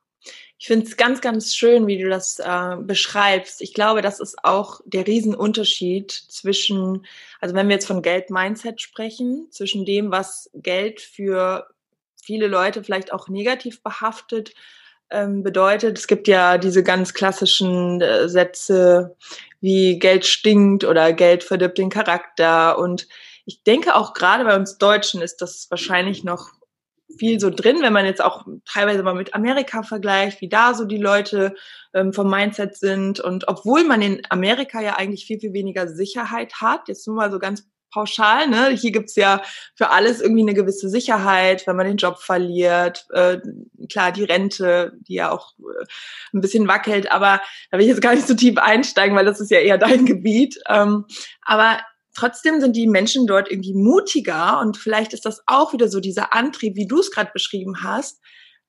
ich 0.59 0.67
finde 0.67 0.87
es 0.87 0.97
ganz, 0.97 1.21
ganz 1.21 1.55
schön, 1.55 1.85
wie 1.85 1.99
du 1.99 2.09
das 2.09 2.39
äh, 2.39 2.75
beschreibst. 2.79 3.61
Ich 3.61 3.73
glaube, 3.73 4.01
das 4.01 4.19
ist 4.19 4.43
auch 4.43 4.81
der 4.85 5.05
Riesenunterschied 5.05 6.11
zwischen, 6.11 7.05
also 7.39 7.53
wenn 7.53 7.67
wir 7.67 7.75
jetzt 7.75 7.85
von 7.85 8.01
Geld-Mindset 8.01 8.81
sprechen, 8.81 9.47
zwischen 9.51 9.85
dem, 9.85 10.11
was 10.11 10.49
Geld 10.55 10.99
für 10.99 11.67
viele 12.23 12.47
Leute 12.47 12.83
vielleicht 12.83 13.13
auch 13.13 13.29
negativ 13.29 13.83
behaftet 13.83 14.53
ähm, 15.11 15.43
bedeutet. 15.43 15.97
Es 15.97 16.07
gibt 16.07 16.27
ja 16.27 16.57
diese 16.57 16.83
ganz 16.83 17.13
klassischen 17.13 18.01
äh, 18.01 18.27
Sätze 18.27 19.15
wie 19.61 19.99
Geld 19.99 20.25
stinkt 20.25 20.83
oder 20.83 21.13
Geld 21.13 21.43
verdirbt 21.43 21.77
den 21.77 21.89
Charakter. 21.89 22.79
Und 22.79 23.07
ich 23.45 23.63
denke 23.63 23.95
auch 23.95 24.13
gerade 24.13 24.43
bei 24.43 24.55
uns 24.55 24.77
Deutschen 24.77 25.21
ist 25.21 25.41
das 25.41 25.69
wahrscheinlich 25.69 26.23
noch 26.23 26.56
viel 27.17 27.39
so 27.39 27.49
drin, 27.49 27.77
wenn 27.81 27.93
man 27.93 28.05
jetzt 28.05 28.23
auch 28.23 28.45
teilweise 28.65 29.03
mal 29.03 29.15
mit 29.15 29.33
Amerika 29.33 29.83
vergleicht, 29.83 30.41
wie 30.41 30.49
da 30.49 30.73
so 30.73 30.85
die 30.85 30.97
Leute 30.97 31.55
ähm, 31.93 32.13
vom 32.13 32.29
Mindset 32.29 32.75
sind. 32.75 33.19
Und 33.19 33.47
obwohl 33.47 33.83
man 33.83 34.01
in 34.01 34.21
Amerika 34.29 34.81
ja 34.81 34.95
eigentlich 34.95 35.25
viel, 35.25 35.39
viel 35.39 35.53
weniger 35.53 35.87
Sicherheit 35.87 36.55
hat, 36.61 36.87
jetzt 36.87 37.07
nur 37.07 37.15
mal 37.15 37.31
so 37.31 37.39
ganz 37.39 37.65
pauschal, 37.91 38.47
ne? 38.47 38.69
Hier 38.69 38.91
gibt's 38.91 39.15
ja 39.15 39.41
für 39.75 39.89
alles 39.89 40.21
irgendwie 40.21 40.41
eine 40.41 40.53
gewisse 40.53 40.89
Sicherheit, 40.89 41.65
wenn 41.65 41.75
man 41.75 41.87
den 41.87 41.97
Job 41.97 42.19
verliert. 42.19 43.05
Äh, 43.11 43.37
klar, 43.89 44.11
die 44.11 44.25
Rente, 44.25 44.93
die 44.99 45.15
ja 45.15 45.31
auch 45.31 45.53
äh, 45.59 45.85
ein 46.33 46.41
bisschen 46.41 46.67
wackelt, 46.67 47.11
aber 47.11 47.41
da 47.71 47.77
will 47.77 47.85
ich 47.85 47.91
jetzt 47.91 48.01
gar 48.01 48.13
nicht 48.13 48.27
so 48.27 48.35
tief 48.35 48.57
einsteigen, 48.57 49.15
weil 49.15 49.25
das 49.25 49.39
ist 49.39 49.51
ja 49.51 49.59
eher 49.59 49.77
dein 49.77 50.05
Gebiet. 50.05 50.59
Ähm, 50.67 51.05
aber 51.41 51.79
trotzdem 52.17 52.59
sind 52.59 52.75
die 52.75 52.87
Menschen 52.87 53.27
dort 53.27 53.49
irgendwie 53.49 53.73
mutiger 53.73 54.59
und 54.59 54.75
vielleicht 54.75 55.13
ist 55.13 55.25
das 55.25 55.41
auch 55.45 55.71
wieder 55.71 55.87
so 55.87 55.99
dieser 55.99 56.33
Antrieb, 56.33 56.75
wie 56.75 56.87
du 56.87 56.99
es 56.99 57.11
gerade 57.11 57.31
beschrieben 57.31 57.83
hast, 57.83 58.19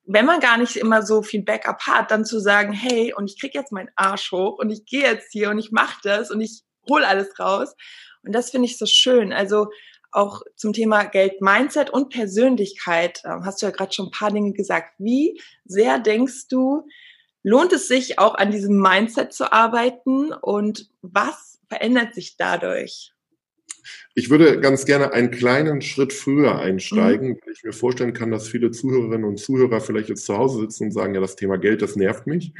wenn 0.05 0.27
man 0.27 0.41
gar 0.41 0.57
nicht 0.59 0.77
immer 0.77 1.03
so 1.03 1.23
viel 1.23 1.43
Backup 1.43 1.81
hat, 1.87 2.11
dann 2.11 2.25
zu 2.25 2.41
sagen, 2.41 2.73
hey, 2.73 3.13
und 3.15 3.29
ich 3.29 3.41
krieg 3.41 3.55
jetzt 3.55 3.73
meinen 3.73 3.91
Arsch 3.97 4.33
hoch 4.33 4.59
und 4.59 4.71
ich 4.71 4.85
gehe 4.87 5.03
jetzt 5.03 5.33
hier 5.33 5.51
und 5.51 5.59
ich 5.59 5.71
mache 5.71 5.99
das 6.03 6.31
und 6.31 6.41
ich 6.41 6.63
hole 6.89 7.07
alles 7.07 7.39
raus. 7.39 7.75
Und 8.23 8.35
das 8.35 8.51
finde 8.51 8.67
ich 8.67 8.79
so 8.79 8.87
schön. 8.87 9.33
Also 9.33 9.69
auch 10.11 10.43
zum 10.57 10.73
Thema 10.73 11.05
Geld, 11.05 11.43
Mindset 11.43 11.91
und 11.91 12.09
Persönlichkeit 12.09 13.21
ähm, 13.25 13.45
hast 13.45 13.61
du 13.61 13.67
ja 13.67 13.73
gerade 13.73 13.93
schon 13.93 14.07
ein 14.07 14.11
paar 14.11 14.31
Dinge 14.31 14.53
gesagt. 14.53 14.95
Wie 14.99 15.41
sehr 15.67 15.99
denkst 15.99 16.49
du, 16.49 16.87
lohnt 17.43 17.75
es 17.75 17.89
sich 17.89 18.19
auch 18.19 18.35
an 18.35 18.51
diesem 18.51 18.81
Mindset 18.81 19.35
zu 19.35 19.53
arbeiten 19.53 20.33
und 20.33 20.89
was 21.03 21.61
verändert 21.69 22.15
sich 22.15 22.37
dadurch? 22.39 23.13
Ich 24.15 24.31
würde 24.31 24.61
ganz 24.61 24.85
gerne 24.85 25.13
einen 25.13 25.31
kleinen 25.31 25.81
Schritt 25.81 26.13
früher 26.13 26.59
einsteigen, 26.59 27.31
mhm. 27.31 27.39
weil 27.45 27.53
ich 27.53 27.65
mir 27.65 27.73
vorstellen 27.73 28.13
kann, 28.13 28.31
dass 28.31 28.49
viele 28.49 28.71
Zuhörerinnen 28.71 29.25
und 29.25 29.39
Zuhörer 29.39 29.81
vielleicht 29.81 30.09
jetzt 30.09 30.27
zu 30.27 30.37
Hause 30.37 30.61
sitzen 30.61 30.85
und 30.85 30.93
sagen, 30.93 31.15
ja, 31.15 31.21
das 31.21 31.37
Thema 31.37 31.57
Geld, 31.57 31.83
das 31.83 31.97
nervt 31.97 32.27
mich. 32.27 32.53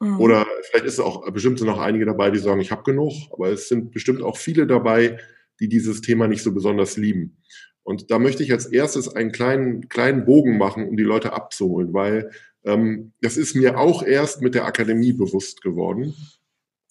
Mhm. 0.00 0.20
Oder 0.20 0.46
vielleicht 0.62 0.86
ist 0.86 1.00
auch 1.00 1.30
bestimmt 1.30 1.58
sind 1.58 1.68
noch 1.68 1.80
einige 1.80 2.06
dabei, 2.06 2.30
die 2.30 2.38
sagen, 2.38 2.60
ich 2.60 2.70
habe 2.70 2.82
genug, 2.82 3.12
aber 3.32 3.48
es 3.50 3.68
sind 3.68 3.92
bestimmt 3.92 4.22
auch 4.22 4.36
viele 4.36 4.66
dabei, 4.66 5.18
die 5.60 5.68
dieses 5.68 6.00
Thema 6.00 6.28
nicht 6.28 6.42
so 6.42 6.52
besonders 6.52 6.96
lieben. 6.96 7.38
Und 7.82 8.10
da 8.10 8.18
möchte 8.18 8.42
ich 8.42 8.52
als 8.52 8.66
erstes 8.66 9.08
einen 9.08 9.32
kleinen, 9.32 9.88
kleinen 9.88 10.24
Bogen 10.24 10.58
machen, 10.58 10.88
um 10.88 10.96
die 10.96 11.04
Leute 11.04 11.32
abzuholen, 11.32 11.94
weil 11.94 12.30
ähm, 12.64 13.12
das 13.22 13.36
ist 13.36 13.54
mir 13.54 13.78
auch 13.78 14.02
erst 14.02 14.42
mit 14.42 14.54
der 14.54 14.66
Akademie 14.66 15.12
bewusst 15.12 15.62
geworden. 15.62 16.14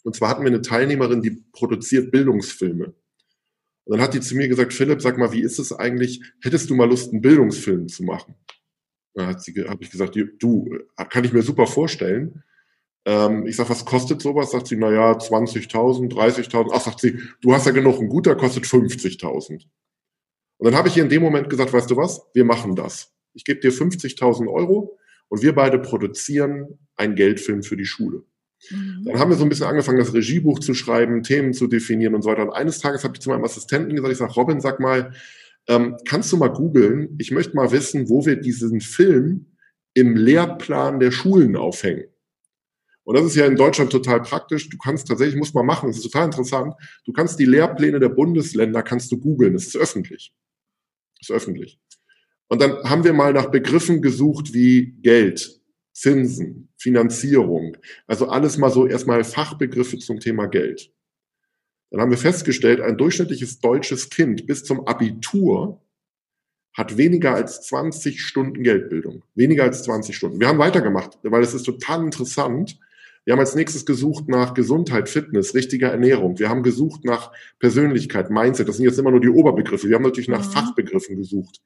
Und 0.04 0.16
zwar 0.16 0.30
hatten 0.30 0.44
wir 0.44 0.52
eine 0.52 0.62
Teilnehmerin, 0.62 1.22
die 1.22 1.44
produziert 1.52 2.12
Bildungsfilme. 2.12 2.94
Und 3.86 3.98
dann 3.98 4.02
hat 4.02 4.14
die 4.14 4.20
zu 4.20 4.36
mir 4.36 4.48
gesagt, 4.48 4.74
Philipp, 4.74 5.02
sag 5.02 5.18
mal, 5.18 5.32
wie 5.32 5.42
ist 5.42 5.60
es 5.60 5.72
eigentlich? 5.72 6.22
Hättest 6.42 6.70
du 6.70 6.76
mal 6.76 6.90
Lust, 6.90 7.12
einen 7.12 7.22
Bildungsfilm 7.22 7.88
zu 7.88 8.04
machen? 8.04 8.36
Dann 9.14 9.28
hat 9.28 9.42
sie, 9.42 9.54
habe 9.68 9.84
ich 9.84 9.92
gesagt, 9.92 10.18
du, 10.40 10.78
kann 11.10 11.24
ich 11.24 11.34
mir 11.34 11.44
super 11.44 11.68
vorstellen. 11.68 12.44
Ähm, 13.06 13.46
ich 13.46 13.56
sag, 13.56 13.70
was 13.70 13.86
kostet 13.86 14.22
sowas? 14.22 14.52
Sagt 14.52 14.68
sie, 14.68 14.76
na 14.76 14.92
ja, 14.92 15.12
20.000, 15.12 16.12
30.000. 16.12 16.72
Ach, 16.74 16.82
sagt 16.82 17.00
sie, 17.00 17.20
du 17.42 17.54
hast 17.54 17.68
ja 17.68 17.72
genug, 17.72 18.02
ein 18.02 18.10
guter 18.10 18.36
kostet 18.36 18.66
50.000. 18.66 19.68
Und 20.58 20.66
dann 20.66 20.76
habe 20.76 20.88
ich 20.88 20.98
ihr 20.98 21.04
in 21.04 21.10
dem 21.10 21.22
Moment 21.22 21.50
gesagt, 21.50 21.72
weißt 21.72 21.92
du 21.92 21.98
was? 21.98 22.22
Wir 22.34 22.44
machen 22.44 22.76
das. 22.76 23.14
Ich 23.34 23.46
gebe 23.46 23.60
dir 23.60 23.72
50.000 23.72 24.52
Euro 24.52 24.98
und 25.28 25.44
wir 25.44 25.54
beide 25.54 25.78
produzieren 25.78 26.80
einen 26.96 27.16
Geldfilm 27.16 27.62
für 27.62 27.78
die 27.78 27.86
Schule. 27.86 28.24
Mhm. 28.70 29.04
Dann 29.06 29.20
haben 29.20 29.30
wir 29.30 29.38
so 29.38 29.44
ein 29.44 29.50
bisschen 29.50 29.68
angefangen, 29.68 30.00
das 30.00 30.14
Regiebuch 30.14 30.60
zu 30.60 30.74
schreiben, 30.74 31.24
Themen 31.24 31.54
zu 31.54 31.68
definieren 31.68 32.16
und 32.16 32.22
so 32.22 32.30
weiter. 32.30 32.44
Und 32.44 32.54
eines 32.54 32.80
Tages 32.80 33.04
habe 33.04 33.16
ich 33.16 33.22
zu 33.22 33.30
meinem 33.30 33.44
Assistenten 33.44 33.96
gesagt, 33.96 34.12
ich 34.12 34.18
sage, 34.18 34.34
Robin, 34.34 34.62
sag 34.62 34.80
mal, 34.80 35.14
ähm, 35.68 35.98
kannst 36.08 36.32
du 36.32 36.38
mal 36.38 36.50
googeln? 36.50 37.16
Ich 37.20 37.32
möchte 37.32 37.56
mal 37.56 37.72
wissen, 37.72 38.10
wo 38.10 38.26
wir 38.26 38.36
diesen 38.36 38.82
Film 38.82 39.48
im 39.94 40.16
Lehrplan 40.16 41.00
der 41.00 41.12
Schulen 41.12 41.56
aufhängen. 41.56 42.06
Und 43.04 43.16
das 43.16 43.26
ist 43.26 43.36
ja 43.36 43.46
in 43.46 43.56
Deutschland 43.56 43.92
total 43.92 44.22
praktisch. 44.22 44.68
Du 44.70 44.78
kannst 44.78 45.08
tatsächlich, 45.08 45.38
muss 45.38 45.54
man 45.54 45.66
machen, 45.66 45.88
das 45.88 45.98
ist 45.98 46.04
total 46.04 46.26
interessant. 46.26 46.74
Du 47.06 47.14
kannst 47.14 47.40
die 47.40 47.46
Lehrpläne 47.46 48.00
der 48.00 48.10
Bundesländer, 48.10 48.82
kannst 48.82 49.12
du 49.12 49.20
googeln. 49.20 49.54
Das 49.54 49.68
ist 49.68 49.78
öffentlich. 49.78 50.34
Das 51.20 51.30
ist 51.30 51.36
öffentlich. 51.36 51.80
Und 52.48 52.62
dann 52.62 52.84
haben 52.84 53.04
wir 53.04 53.14
mal 53.14 53.34
nach 53.34 53.52
Begriffen 53.52 54.02
gesucht 54.02 54.54
wie 54.54 54.98
Geld, 55.02 55.62
Zinsen, 55.96 56.68
Finanzierung. 56.78 57.78
Also 58.06 58.28
alles 58.28 58.58
mal 58.58 58.70
so 58.70 58.86
erstmal 58.86 59.24
Fachbegriffe 59.24 59.98
zum 59.98 60.20
Thema 60.20 60.46
Geld. 60.48 60.92
Dann 61.90 62.02
haben 62.02 62.12
wir 62.12 62.18
festgestellt, 62.18 62.82
ein 62.82 62.98
durchschnittliches 62.98 63.60
deutsches 63.60 64.10
Kind 64.10 64.46
bis 64.46 64.66
zum 64.66 64.86
Abitur 64.86 65.82
hat 66.74 66.98
weniger 66.98 67.34
als 67.34 67.62
20 67.62 68.22
Stunden 68.22 68.62
Geldbildung. 68.62 69.24
Weniger 69.36 69.64
als 69.64 69.84
20 69.84 70.18
Stunden. 70.18 70.42
Wir 70.42 70.50
haben 70.50 70.60
weitergemacht, 70.60 71.18
weil 71.24 71.42
es 71.42 71.54
ist 71.54 71.64
total 71.64 72.04
interessant. 72.04 72.78
Wir 73.26 73.34
haben 73.34 73.40
als 73.40 73.56
nächstes 73.56 73.88
gesucht 73.88 74.30
nach 74.30 74.54
Gesundheit, 74.54 75.10
Fitness, 75.10 75.56
richtiger 75.56 75.90
Ernährung. 75.90 76.38
Wir 76.38 76.48
haben 76.48 76.62
gesucht 76.62 77.04
nach 77.06 77.32
Persönlichkeit, 77.60 78.30
Mindset. 78.30 78.70
Das 78.70 78.78
sind 78.78 78.86
jetzt 78.86 79.00
immer 79.00 79.10
nur 79.10 79.20
die 79.20 79.30
Oberbegriffe. 79.30 79.90
Wir 79.90 79.96
haben 79.96 80.04
natürlich 80.04 80.28
nach 80.28 80.48
mhm. 80.48 80.52
Fachbegriffen 80.52 81.16
gesucht. 81.16 81.60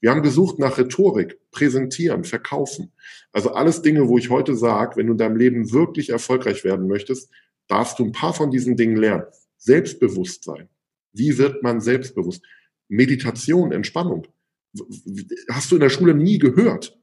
Wir 0.00 0.10
haben 0.10 0.22
gesucht 0.22 0.58
nach 0.58 0.76
Rhetorik, 0.76 1.38
Präsentieren, 1.52 2.24
Verkaufen. 2.24 2.92
Also 3.32 3.52
alles 3.52 3.80
Dinge, 3.80 4.08
wo 4.08 4.18
ich 4.18 4.28
heute 4.28 4.54
sage, 4.54 4.96
wenn 4.96 5.06
du 5.06 5.12
in 5.12 5.18
deinem 5.18 5.36
Leben 5.36 5.72
wirklich 5.72 6.10
erfolgreich 6.10 6.64
werden 6.64 6.86
möchtest, 6.86 7.30
darfst 7.66 7.98
du 7.98 8.04
ein 8.04 8.12
paar 8.12 8.34
von 8.34 8.50
diesen 8.50 8.76
Dingen 8.76 8.96
lernen. 8.96 9.24
Selbstbewusstsein. 9.56 10.68
Wie 11.14 11.38
wird 11.38 11.62
man 11.62 11.80
selbstbewusst? 11.80 12.44
Meditation, 12.88 13.72
Entspannung. 13.72 14.26
Hast 15.50 15.70
du 15.70 15.76
in 15.76 15.80
der 15.80 15.88
Schule 15.88 16.12
nie 16.12 16.38
gehört. 16.38 16.98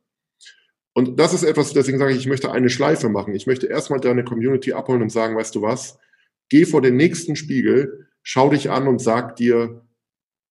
Und 0.94 1.20
das 1.20 1.34
ist 1.34 1.44
etwas, 1.44 1.74
deswegen 1.74 1.98
sage 1.98 2.14
ich, 2.14 2.20
ich 2.20 2.28
möchte 2.28 2.52
eine 2.52 2.70
Schleife 2.70 3.10
machen. 3.10 3.34
Ich 3.34 3.48
möchte 3.48 3.68
erstmal 3.68 4.00
deine 4.00 4.24
Community 4.24 4.74
abholen 4.74 5.02
und 5.02 5.12
sagen, 5.12 5.36
weißt 5.36 5.56
du 5.56 5.62
was? 5.62 5.98
Geh 6.50 6.66
vor 6.66 6.82
den 6.82 6.96
nächsten 6.98 7.36
Spiegel, 7.36 8.08
schau 8.22 8.50
dich 8.50 8.70
an 8.70 8.88
und 8.88 9.00
sag 9.00 9.36
dir, 9.36 9.86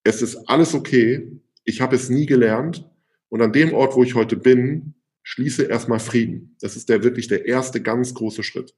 es 0.05 0.21
ist 0.21 0.49
alles 0.49 0.75
okay, 0.75 1.41
ich 1.65 1.81
habe 1.81 1.95
es 1.95 2.11
nie 2.11 2.27
gelernt 2.27 2.89
und 3.29 3.41
an 3.41 3.53
dem 3.53 3.73
Ort, 3.73 3.95
wo 3.95 4.03
ich 4.03 4.17
heute 4.17 4.37
bin, 4.37 4.95
schließe 5.23 5.63
erstmal 5.63 6.01
Frieden. 6.01 6.57
Das 6.61 6.75
ist 6.75 6.89
der 6.89 7.05
wirklich 7.05 7.29
der 7.29 7.47
erste 7.47 7.81
ganz 7.81 8.15
große 8.15 8.43
Schritt. 8.43 8.75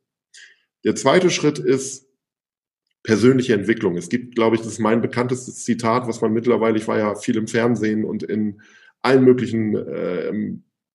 Der 0.85 0.95
zweite 0.95 1.31
Schritt 1.31 1.59
ist 1.59 2.07
persönliche 3.03 3.55
Entwicklung. 3.55 3.97
Es 3.97 4.11
gibt, 4.11 4.35
glaube 4.35 4.57
ich, 4.57 4.63
das 4.63 4.73
ist 4.73 4.79
mein 4.81 5.01
bekanntestes 5.01 5.65
Zitat, 5.65 6.07
was 6.07 6.21
man 6.21 6.33
mittlerweile, 6.33 6.77
ich 6.77 6.89
war 6.89 6.99
ja 6.99 7.15
viel 7.15 7.37
im 7.37 7.49
Fernsehen 7.49 8.05
und 8.05 8.23
in 8.23 8.61
allen 9.01 9.25
möglichen 9.25 9.77
äh, 9.77 10.33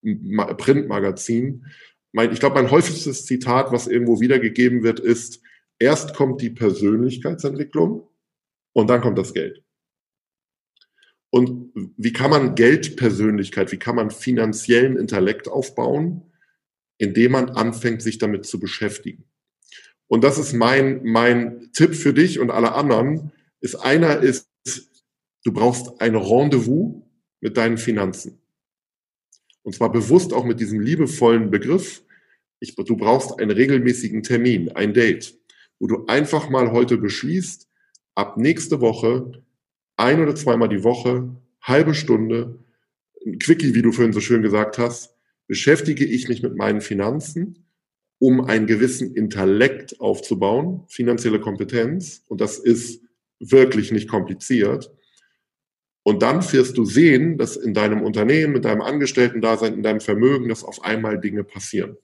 Printmagazinen. 0.02 1.66
Mein, 2.12 2.32
ich 2.32 2.40
glaube, 2.40 2.56
mein 2.56 2.72
häufigstes 2.72 3.26
Zitat, 3.26 3.72
was 3.72 3.88
irgendwo 3.88 4.20
wiedergegeben 4.20 4.84
wird, 4.84 5.00
ist, 5.00 5.42
erst 5.78 6.16
kommt 6.16 6.42
die 6.42 6.50
Persönlichkeitsentwicklung 6.50 8.08
Und 8.74 8.90
dann 8.90 9.02
kommt 9.02 9.18
das 9.18 9.34
Geld. 9.34 9.64
Und 11.32 11.72
wie 11.98 12.14
kann 12.14 12.32
man 12.32 12.56
Geldpersönlichkeit, 12.56 13.72
wie 13.72 13.78
kann 13.78 13.96
man 13.96 14.10
finanziellen 14.10 14.98
Intellekt 14.98 15.48
aufbauen, 15.48 16.24
indem 16.98 17.34
man 17.34 17.52
anfängt, 17.52 18.02
sich 18.02 18.18
damit 18.18 18.46
zu 18.46 18.60
beschäftigen? 18.60 19.26
Und 20.08 20.24
das 20.24 20.40
ist 20.40 20.54
mein, 20.54 21.04
mein 21.04 21.70
Tipp 21.74 21.94
für 21.94 22.14
dich 22.14 22.40
und 22.40 22.50
alle 22.50 22.74
anderen. 22.74 23.32
Ist 23.62 23.76
einer 23.76 24.20
ist, 24.20 24.50
du 25.44 25.52
brauchst 25.54 26.02
ein 26.02 26.16
Rendezvous 26.16 26.96
mit 27.42 27.58
deinen 27.58 27.78
Finanzen. 27.78 28.42
Und 29.63 29.76
zwar 29.76 29.91
bewusst 29.91 30.34
auch 30.34 30.45
mit 30.45 30.60
diesem 30.60 30.80
liebevollen 30.80 31.52
Begriff. 31.52 32.04
Ich, 32.60 32.76
du 32.76 32.98
brauchst 32.98 33.39
einen 33.39 33.52
regelmäßigen 33.52 34.24
Termin, 34.24 34.69
ein 34.69 34.93
Date, 34.93 35.38
wo 35.80 35.88
du 35.88 36.06
einfach 36.08 36.50
mal 36.50 36.72
heute 36.72 36.98
beschließt, 36.98 37.67
ab 38.15 38.38
nächste 38.38 38.82
Woche 38.82 39.43
ein 39.95 40.22
oder 40.22 40.36
zweimal 40.36 40.69
die 40.69 40.84
Woche, 40.84 41.36
halbe 41.62 41.93
Stunde, 41.93 42.63
ein 43.26 43.38
Quickie, 43.38 43.76
wie 43.76 43.82
du 43.82 43.91
vorhin 43.91 44.13
so 44.13 44.22
schön 44.22 44.41
gesagt 44.41 44.78
hast, 44.78 45.13
beschäftige 45.48 46.06
ich 46.06 46.30
mich 46.30 46.41
mit 46.41 46.56
meinen 46.56 46.80
Finanzen, 46.80 47.65
um 48.19 48.41
einen 48.41 48.67
gewissen 48.67 49.13
Intellekt 49.15 50.00
aufzubauen, 50.00 50.84
finanzielle 50.88 51.39
Kompetenz. 51.39 52.24
Und 52.28 52.39
das 52.39 52.60
ist 52.60 53.02
wirklich 53.39 53.91
nicht 53.91 54.08
kompliziert. 54.08 54.91
Und 56.04 56.22
dann 56.22 56.42
wirst 56.54 56.78
du 56.78 56.86
sehen, 56.86 57.38
dass 57.38 57.56
in 57.56 57.74
deinem 57.74 58.02
Unternehmen, 58.02 58.56
in 58.56 58.62
deinem 58.62 58.82
Angestellten-Dasein, 58.82 59.74
in 59.74 59.84
deinem 59.84 60.00
Vermögen, 60.00 60.50
dass 60.50 60.64
auf 60.64 60.84
einmal 60.84 61.20
Dinge 61.20 61.44
passieren. 61.44 61.98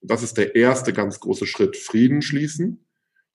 Und 0.00 0.10
das 0.10 0.22
ist 0.22 0.36
der 0.36 0.54
erste 0.54 0.92
ganz 0.92 1.20
große 1.20 1.46
Schritt. 1.46 1.76
Frieden 1.76 2.22
schließen. 2.22 2.86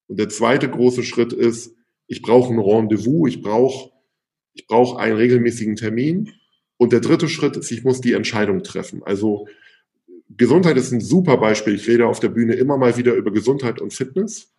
Und 0.07 0.19
der 0.19 0.29
zweite 0.29 0.69
große 0.69 1.03
Schritt 1.03 1.33
ist, 1.33 1.75
ich 2.07 2.21
brauche 2.21 2.53
ein 2.53 2.59
Rendezvous, 2.59 3.29
ich 3.29 3.41
brauche 3.41 3.91
ich 4.53 4.67
brauche 4.67 4.99
einen 4.99 5.15
regelmäßigen 5.15 5.75
Termin. 5.75 6.33
Und 6.77 6.93
der 6.93 6.99
dritte 6.99 7.29
Schritt 7.29 7.57
ist, 7.57 7.71
ich 7.71 7.83
muss 7.83 8.01
die 8.01 8.13
Entscheidung 8.13 8.63
treffen. 8.63 9.03
Also 9.03 9.47
Gesundheit 10.29 10.77
ist 10.77 10.91
ein 10.91 11.01
super 11.01 11.37
Beispiel. 11.37 11.75
Ich 11.75 11.87
rede 11.87 12.07
auf 12.07 12.19
der 12.19 12.29
Bühne 12.29 12.55
immer 12.55 12.77
mal 12.77 12.97
wieder 12.97 13.13
über 13.13 13.31
Gesundheit 13.31 13.79
und 13.81 13.93
Fitness, 13.93 14.53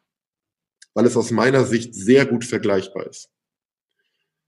weil 0.94 1.06
es 1.06 1.16
aus 1.16 1.30
meiner 1.30 1.64
Sicht 1.64 1.94
sehr 1.94 2.26
gut 2.26 2.44
vergleichbar 2.44 3.06
ist. 3.06 3.30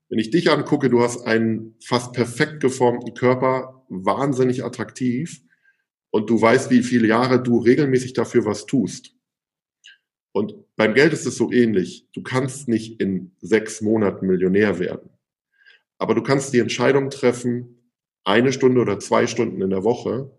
Wenn 0.09 0.19
ich 0.19 0.31
dich 0.31 0.51
angucke, 0.51 0.91
du 0.91 1.01
hast 1.01 1.27
einen 1.27 1.77
fast 1.83 2.13
perfekt 2.13 2.61
geformten 2.61 3.15
Körper, 3.15 3.85
wahnsinnig 3.89 4.65
attraktiv 4.65 5.43
und 6.11 6.31
du 6.31 6.41
weißt, 6.41 6.71
wie 6.71 6.83
viele 6.83 7.09
Jahre 7.09 7.43
du 7.43 7.59
regelmäßig 7.59 8.13
dafür 8.13 8.45
was 8.45 8.67
tust. 8.67 9.15
Und 10.33 10.55
beim 10.77 10.95
Geld 10.95 11.13
ist 11.13 11.27
es 11.27 11.37
so 11.37 11.53
ähnlich. 11.53 12.09
Du 12.13 12.23
kannst 12.23 12.69
nicht 12.69 13.01
in 13.01 13.33
sechs 13.41 13.81
Monaten 13.81 14.27
Millionär 14.27 14.79
werden. 14.79 15.11
Aber 15.99 16.15
du 16.15 16.23
kannst 16.23 16.53
die 16.53 16.59
Entscheidung 16.59 17.11
treffen, 17.11 17.93
eine 18.25 18.53
Stunde 18.53 18.81
oder 18.81 18.99
zwei 18.99 19.27
Stunden 19.27 19.63
in 19.63 19.71
der 19.71 19.85
Woche 19.85 20.37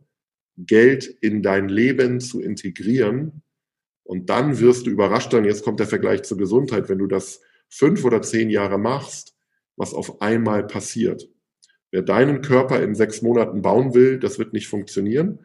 Geld 0.58 1.06
in 1.06 1.41
dein 1.41 1.69
Leben 1.69 2.19
zu 2.19 2.41
integrieren. 2.41 3.43
Und 4.04 4.30
dann 4.30 4.60
wirst 4.60 4.86
du 4.86 4.91
überrascht 4.91 5.32
sein, 5.32 5.45
jetzt 5.45 5.63
kommt 5.63 5.80
der 5.80 5.88
Vergleich 5.88 6.23
zur 6.23 6.38
Gesundheit, 6.38 6.89
wenn 6.89 6.99
du 6.99 7.08
das 7.08 7.41
fünf 7.69 8.06
oder 8.06 8.21
zehn 8.21 8.49
Jahre 8.49 8.78
machst, 8.78 9.35
was 9.78 9.94
auf 9.94 10.22
einmal 10.22 10.66
passiert. 10.66 11.30
Wer 11.92 12.02
deinen 12.02 12.42
Körper 12.42 12.82
in 12.82 12.96
sechs 12.96 13.22
Monaten 13.22 13.62
bauen 13.62 13.94
will, 13.94 14.20
das 14.20 14.40
wird 14.40 14.54
nicht 14.54 14.68
funktionieren. 14.68 15.40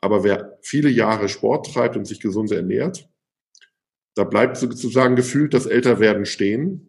Aber 0.00 0.24
wer 0.24 0.58
viele 0.62 0.88
Jahre 0.88 1.28
Sport 1.28 1.72
treibt 1.72 1.96
und 1.96 2.06
sich 2.06 2.20
gesund 2.20 2.50
ernährt, 2.50 3.08
da 4.14 4.24
bleibt 4.24 4.56
sozusagen 4.56 5.16
gefühlt 5.16 5.54
das 5.54 5.66
Älterwerden 5.66 6.26
stehen. 6.26 6.86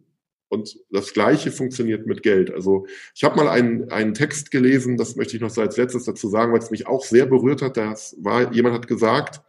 Und 0.48 0.78
das 0.90 1.14
Gleiche 1.14 1.50
funktioniert 1.50 2.06
mit 2.06 2.22
Geld. 2.22 2.50
Also 2.50 2.86
ich 3.14 3.24
habe 3.24 3.36
mal 3.36 3.48
einen, 3.48 3.90
einen 3.90 4.12
Text 4.12 4.50
gelesen, 4.50 4.98
das 4.98 5.16
möchte 5.16 5.36
ich 5.36 5.42
noch 5.42 5.48
so 5.48 5.62
als 5.62 5.78
letztes 5.78 6.04
dazu 6.04 6.28
sagen, 6.28 6.52
weil 6.52 6.58
es 6.58 6.70
mich 6.70 6.86
auch 6.86 7.04
sehr 7.04 7.24
berührt 7.24 7.62
hat. 7.62 7.78
Das 7.78 8.16
war, 8.20 8.52
jemand 8.52 8.74
hat 8.74 8.86
gesagt, 8.86 9.40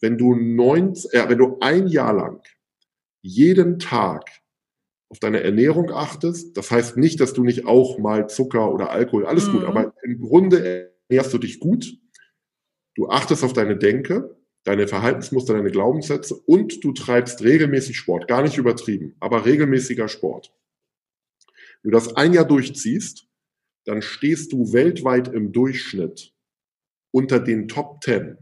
wenn 0.00 0.18
du, 0.18 0.34
neun, 0.34 0.92
äh, 1.12 1.28
wenn 1.28 1.38
du 1.38 1.56
ein 1.60 1.86
Jahr 1.86 2.12
lang 2.12 2.42
jeden 3.22 3.78
Tag 3.78 4.28
auf 5.08 5.18
deine 5.20 5.42
Ernährung 5.42 5.90
achtest, 5.90 6.56
das 6.56 6.70
heißt 6.70 6.96
nicht, 6.96 7.20
dass 7.20 7.32
du 7.32 7.44
nicht 7.44 7.66
auch 7.66 7.98
mal 7.98 8.28
Zucker 8.28 8.72
oder 8.72 8.90
Alkohol, 8.90 9.26
alles 9.26 9.46
mhm. 9.46 9.52
gut, 9.52 9.64
aber 9.64 9.94
im 10.02 10.20
Grunde 10.20 10.92
ernährst 11.08 11.32
du 11.32 11.38
dich 11.38 11.60
gut. 11.60 11.96
Du 12.94 13.08
achtest 13.08 13.44
auf 13.44 13.52
deine 13.52 13.76
Denke, 13.76 14.36
deine 14.64 14.88
Verhaltensmuster, 14.88 15.54
deine 15.54 15.70
Glaubenssätze 15.70 16.34
und 16.34 16.82
du 16.82 16.92
treibst 16.92 17.42
regelmäßig 17.42 17.96
Sport. 17.96 18.26
Gar 18.26 18.42
nicht 18.42 18.56
übertrieben, 18.56 19.14
aber 19.20 19.44
regelmäßiger 19.44 20.08
Sport. 20.08 20.52
Wenn 21.82 21.92
du 21.92 21.96
das 21.96 22.16
ein 22.16 22.32
Jahr 22.32 22.46
durchziehst, 22.46 23.28
dann 23.84 24.02
stehst 24.02 24.52
du 24.52 24.72
weltweit 24.72 25.28
im 25.28 25.52
Durchschnitt 25.52 26.32
unter 27.12 27.38
den 27.38 27.68
Top 27.68 28.02
10. 28.02 28.38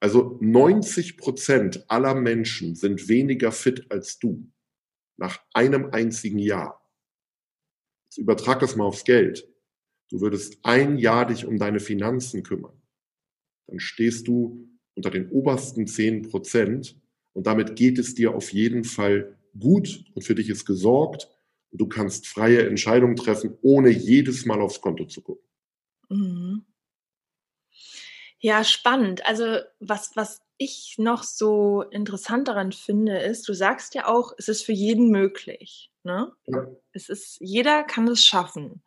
Also 0.00 0.36
90 0.40 1.16
Prozent 1.16 1.84
aller 1.88 2.16
Menschen 2.16 2.74
sind 2.74 3.08
weniger 3.08 3.52
fit 3.52 3.86
als 3.90 4.18
du. 4.18 4.50
Nach 5.22 5.40
einem 5.52 5.90
einzigen 5.92 6.40
Jahr. 6.40 6.84
Jetzt 8.06 8.18
übertrag 8.18 8.58
das 8.58 8.74
mal 8.74 8.86
aufs 8.86 9.04
Geld. 9.04 9.48
Du 10.10 10.20
würdest 10.20 10.58
ein 10.64 10.98
Jahr 10.98 11.26
dich 11.26 11.46
um 11.46 11.60
deine 11.60 11.78
Finanzen 11.78 12.42
kümmern. 12.42 12.82
Dann 13.68 13.78
stehst 13.78 14.26
du 14.26 14.68
unter 14.96 15.10
den 15.10 15.30
obersten 15.30 15.86
zehn 15.86 16.22
Prozent. 16.22 17.00
Und 17.34 17.46
damit 17.46 17.76
geht 17.76 18.00
es 18.00 18.16
dir 18.16 18.34
auf 18.34 18.52
jeden 18.52 18.82
Fall 18.82 19.38
gut 19.56 20.04
und 20.12 20.22
für 20.22 20.34
dich 20.34 20.48
ist 20.48 20.64
gesorgt. 20.64 21.28
Und 21.70 21.80
du 21.80 21.86
kannst 21.86 22.26
freie 22.26 22.66
Entscheidungen 22.66 23.14
treffen, 23.14 23.56
ohne 23.62 23.90
jedes 23.90 24.44
Mal 24.44 24.60
aufs 24.60 24.80
Konto 24.80 25.04
zu 25.04 25.22
gucken. 25.22 25.48
Mhm. 26.08 26.66
Ja, 28.40 28.64
spannend. 28.64 29.24
Also 29.24 29.60
was, 29.78 30.16
was 30.16 30.42
ich 30.64 30.96
noch 30.98 31.22
so 31.22 31.82
interessant 31.82 32.48
daran 32.48 32.72
finde, 32.72 33.18
ist, 33.18 33.48
du 33.48 33.54
sagst 33.54 33.94
ja 33.94 34.06
auch, 34.06 34.32
es 34.38 34.48
ist 34.48 34.64
für 34.64 34.72
jeden 34.72 35.10
möglich. 35.10 35.90
Ne? 36.04 36.32
Ja. 36.46 36.66
Es 36.92 37.08
ist, 37.08 37.36
jeder 37.40 37.84
kann 37.84 38.08
es 38.08 38.24
schaffen, 38.24 38.82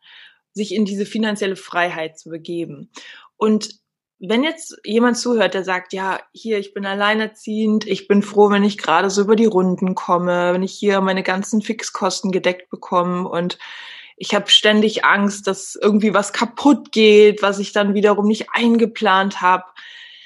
sich 0.52 0.74
in 0.74 0.84
diese 0.84 1.06
finanzielle 1.06 1.56
Freiheit 1.56 2.18
zu 2.18 2.30
begeben. 2.30 2.90
Und 3.36 3.80
wenn 4.18 4.44
jetzt 4.44 4.78
jemand 4.84 5.18
zuhört, 5.18 5.54
der 5.54 5.64
sagt, 5.64 5.92
ja, 5.92 6.20
hier, 6.32 6.58
ich 6.58 6.72
bin 6.72 6.86
alleinerziehend, 6.86 7.86
ich 7.86 8.08
bin 8.08 8.22
froh, 8.22 8.50
wenn 8.50 8.64
ich 8.64 8.78
gerade 8.78 9.10
so 9.10 9.22
über 9.22 9.36
die 9.36 9.44
Runden 9.44 9.94
komme, 9.94 10.54
wenn 10.54 10.62
ich 10.62 10.72
hier 10.72 11.00
meine 11.00 11.22
ganzen 11.22 11.60
Fixkosten 11.60 12.32
gedeckt 12.32 12.70
bekomme 12.70 13.28
und 13.28 13.58
ich 14.16 14.34
habe 14.34 14.48
ständig 14.48 15.04
Angst, 15.04 15.46
dass 15.46 15.78
irgendwie 15.80 16.14
was 16.14 16.32
kaputt 16.32 16.90
geht, 16.90 17.42
was 17.42 17.58
ich 17.58 17.72
dann 17.72 17.92
wiederum 17.92 18.26
nicht 18.26 18.46
eingeplant 18.52 19.42
habe. 19.42 19.64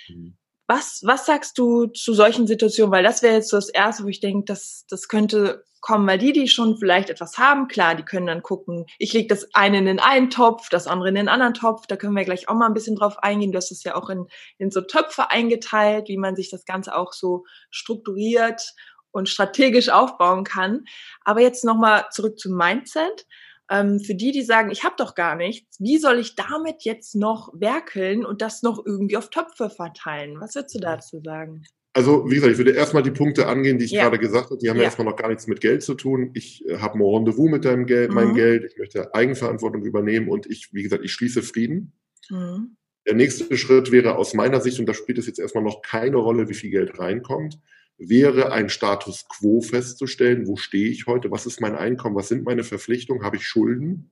Mhm. 0.08 0.36
Was, 0.70 1.00
was 1.02 1.26
sagst 1.26 1.58
du 1.58 1.86
zu 1.86 2.14
solchen 2.14 2.46
Situationen? 2.46 2.92
Weil 2.92 3.02
das 3.02 3.22
wäre 3.22 3.34
jetzt 3.34 3.48
so 3.48 3.56
das 3.56 3.70
Erste, 3.70 4.04
wo 4.04 4.06
ich 4.06 4.20
denke, 4.20 4.44
das, 4.44 4.84
das 4.88 5.08
könnte 5.08 5.64
kommen, 5.80 6.06
weil 6.06 6.18
die, 6.18 6.32
die 6.32 6.46
schon 6.46 6.76
vielleicht 6.76 7.10
etwas 7.10 7.38
haben, 7.38 7.66
klar, 7.66 7.96
die 7.96 8.04
können 8.04 8.28
dann 8.28 8.44
gucken, 8.44 8.86
ich 8.96 9.12
lege 9.12 9.26
das 9.26 9.52
eine 9.52 9.78
in 9.78 9.86
den 9.86 9.98
einen 9.98 10.30
Topf, 10.30 10.68
das 10.68 10.86
andere 10.86 11.08
in 11.08 11.16
den 11.16 11.28
anderen 11.28 11.54
Topf, 11.54 11.88
da 11.88 11.96
können 11.96 12.14
wir 12.14 12.22
gleich 12.22 12.48
auch 12.48 12.54
mal 12.54 12.66
ein 12.66 12.74
bisschen 12.74 12.94
drauf 12.94 13.18
eingehen. 13.18 13.50
Du 13.50 13.56
hast 13.56 13.72
es 13.72 13.82
ja 13.82 13.96
auch 13.96 14.10
in, 14.10 14.28
in 14.58 14.70
so 14.70 14.80
Töpfe 14.80 15.32
eingeteilt, 15.32 16.06
wie 16.06 16.18
man 16.18 16.36
sich 16.36 16.50
das 16.50 16.64
Ganze 16.64 16.94
auch 16.94 17.14
so 17.14 17.46
strukturiert 17.72 18.74
und 19.10 19.28
strategisch 19.28 19.88
aufbauen 19.88 20.44
kann. 20.44 20.84
Aber 21.24 21.40
jetzt 21.40 21.64
nochmal 21.64 22.04
zurück 22.12 22.38
zum 22.38 22.56
Mindset. 22.56 23.26
Ähm, 23.70 24.00
für 24.00 24.14
die, 24.14 24.32
die 24.32 24.42
sagen, 24.42 24.70
ich 24.70 24.82
habe 24.82 24.96
doch 24.98 25.14
gar 25.14 25.36
nichts, 25.36 25.78
wie 25.78 25.98
soll 25.98 26.18
ich 26.18 26.34
damit 26.34 26.82
jetzt 26.82 27.14
noch 27.14 27.52
werkeln 27.54 28.24
und 28.24 28.42
das 28.42 28.62
noch 28.62 28.84
irgendwie 28.84 29.16
auf 29.16 29.30
Töpfe 29.30 29.70
verteilen? 29.70 30.40
Was 30.40 30.56
würdest 30.56 30.74
du 30.74 30.80
dazu 30.80 31.20
sagen? 31.24 31.62
Also, 31.92 32.28
wie 32.30 32.36
gesagt, 32.36 32.52
ich 32.52 32.58
würde 32.58 32.72
erstmal 32.72 33.02
die 33.02 33.10
Punkte 33.10 33.46
angehen, 33.46 33.78
die 33.78 33.84
ich 33.84 33.90
ja. 33.90 34.04
gerade 34.04 34.18
gesagt 34.18 34.50
habe. 34.50 34.58
Die 34.58 34.68
haben 34.68 34.76
ja. 34.76 34.82
ja 34.82 34.86
erstmal 34.86 35.06
noch 35.06 35.16
gar 35.16 35.28
nichts 35.28 35.46
mit 35.46 35.60
Geld 35.60 35.82
zu 35.82 35.94
tun. 35.94 36.30
Ich 36.34 36.64
äh, 36.68 36.78
habe 36.78 36.98
ein 36.98 37.02
Rendezvous 37.02 37.50
mit 37.50 37.64
deinem 37.64 37.86
Geld, 37.86 38.10
mhm. 38.10 38.14
meinem 38.14 38.34
Geld. 38.34 38.64
Ich 38.64 38.78
möchte 38.78 39.14
Eigenverantwortung 39.14 39.84
übernehmen 39.84 40.28
und 40.28 40.46
ich, 40.46 40.70
wie 40.72 40.82
gesagt, 40.82 41.04
ich 41.04 41.12
schließe 41.12 41.42
Frieden. 41.42 41.92
Mhm. 42.28 42.76
Der 43.06 43.14
nächste 43.14 43.56
Schritt 43.56 43.90
wäre 43.90 44.16
aus 44.16 44.34
meiner 44.34 44.60
Sicht, 44.60 44.78
und 44.78 44.86
da 44.86 44.94
spielt 44.94 45.18
es 45.18 45.26
jetzt 45.26 45.40
erstmal 45.40 45.64
noch 45.64 45.82
keine 45.82 46.16
Rolle, 46.16 46.48
wie 46.48 46.54
viel 46.54 46.70
Geld 46.70 46.98
reinkommt, 46.98 47.58
wäre 48.00 48.50
ein 48.52 48.70
Status 48.70 49.26
quo 49.28 49.60
festzustellen. 49.60 50.46
Wo 50.46 50.56
stehe 50.56 50.88
ich 50.88 51.06
heute? 51.06 51.30
Was 51.30 51.46
ist 51.46 51.60
mein 51.60 51.76
Einkommen? 51.76 52.16
Was 52.16 52.28
sind 52.28 52.44
meine 52.44 52.64
Verpflichtungen? 52.64 53.22
Habe 53.22 53.36
ich 53.36 53.46
Schulden? 53.46 54.10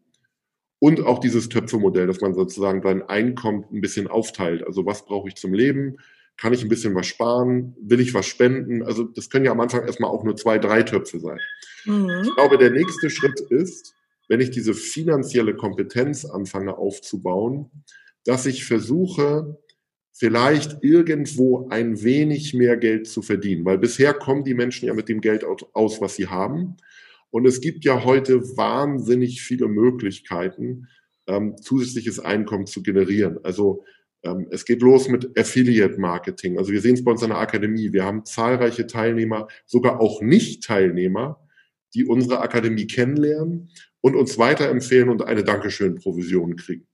Und 0.78 1.00
auch 1.00 1.18
dieses 1.18 1.48
Töpfe-Modell, 1.48 2.06
dass 2.06 2.20
man 2.20 2.34
sozusagen 2.34 2.82
sein 2.82 3.02
Einkommen 3.02 3.64
ein 3.72 3.80
bisschen 3.80 4.06
aufteilt. 4.06 4.64
Also 4.64 4.86
was 4.86 5.06
brauche 5.06 5.28
ich 5.28 5.34
zum 5.34 5.54
Leben? 5.54 5.96
Kann 6.36 6.52
ich 6.52 6.62
ein 6.62 6.68
bisschen 6.68 6.94
was 6.94 7.06
sparen? 7.06 7.74
Will 7.80 7.98
ich 7.98 8.14
was 8.14 8.26
spenden? 8.26 8.82
Also 8.82 9.04
das 9.04 9.30
können 9.30 9.46
ja 9.46 9.52
am 9.52 9.60
Anfang 9.60 9.84
erstmal 9.84 10.10
auch 10.10 10.22
nur 10.22 10.36
zwei, 10.36 10.58
drei 10.58 10.82
Töpfe 10.82 11.18
sein. 11.18 11.38
Mhm. 11.84 12.22
Ich 12.22 12.34
glaube, 12.34 12.58
der 12.58 12.70
nächste 12.70 13.10
Schritt 13.10 13.40
ist, 13.40 13.94
wenn 14.28 14.40
ich 14.40 14.50
diese 14.50 14.74
finanzielle 14.74 15.56
Kompetenz 15.56 16.26
anfange 16.26 16.76
aufzubauen, 16.76 17.70
dass 18.24 18.44
ich 18.44 18.66
versuche, 18.66 19.58
vielleicht 20.18 20.82
irgendwo 20.82 21.68
ein 21.68 22.02
wenig 22.02 22.52
mehr 22.52 22.76
Geld 22.76 23.06
zu 23.06 23.22
verdienen. 23.22 23.64
Weil 23.64 23.78
bisher 23.78 24.12
kommen 24.14 24.44
die 24.44 24.54
Menschen 24.54 24.86
ja 24.86 24.94
mit 24.94 25.08
dem 25.08 25.20
Geld 25.20 25.44
aus, 25.44 26.00
was 26.00 26.16
sie 26.16 26.26
haben. 26.26 26.76
Und 27.30 27.46
es 27.46 27.60
gibt 27.60 27.84
ja 27.84 28.04
heute 28.04 28.42
wahnsinnig 28.56 29.42
viele 29.42 29.68
Möglichkeiten, 29.68 30.88
ähm, 31.28 31.56
zusätzliches 31.60 32.18
Einkommen 32.18 32.66
zu 32.66 32.82
generieren. 32.82 33.38
Also 33.44 33.84
ähm, 34.24 34.48
es 34.50 34.64
geht 34.64 34.82
los 34.82 35.08
mit 35.08 35.38
Affiliate 35.38 36.00
Marketing. 36.00 36.58
Also 36.58 36.72
wir 36.72 36.80
sehen 36.80 36.94
es 36.94 37.04
bei 37.04 37.12
uns 37.12 37.22
an 37.22 37.30
der 37.30 37.38
Akademie. 37.38 37.92
Wir 37.92 38.04
haben 38.04 38.24
zahlreiche 38.24 38.86
Teilnehmer, 38.88 39.46
sogar 39.66 40.00
auch 40.00 40.20
Nicht-Teilnehmer, 40.20 41.38
die 41.94 42.04
unsere 42.04 42.40
Akademie 42.40 42.86
kennenlernen 42.86 43.70
und 44.00 44.16
uns 44.16 44.36
weiterempfehlen 44.36 45.10
und 45.10 45.22
eine 45.22 45.44
Dankeschön-Provision 45.44 46.56
kriegen. 46.56 46.88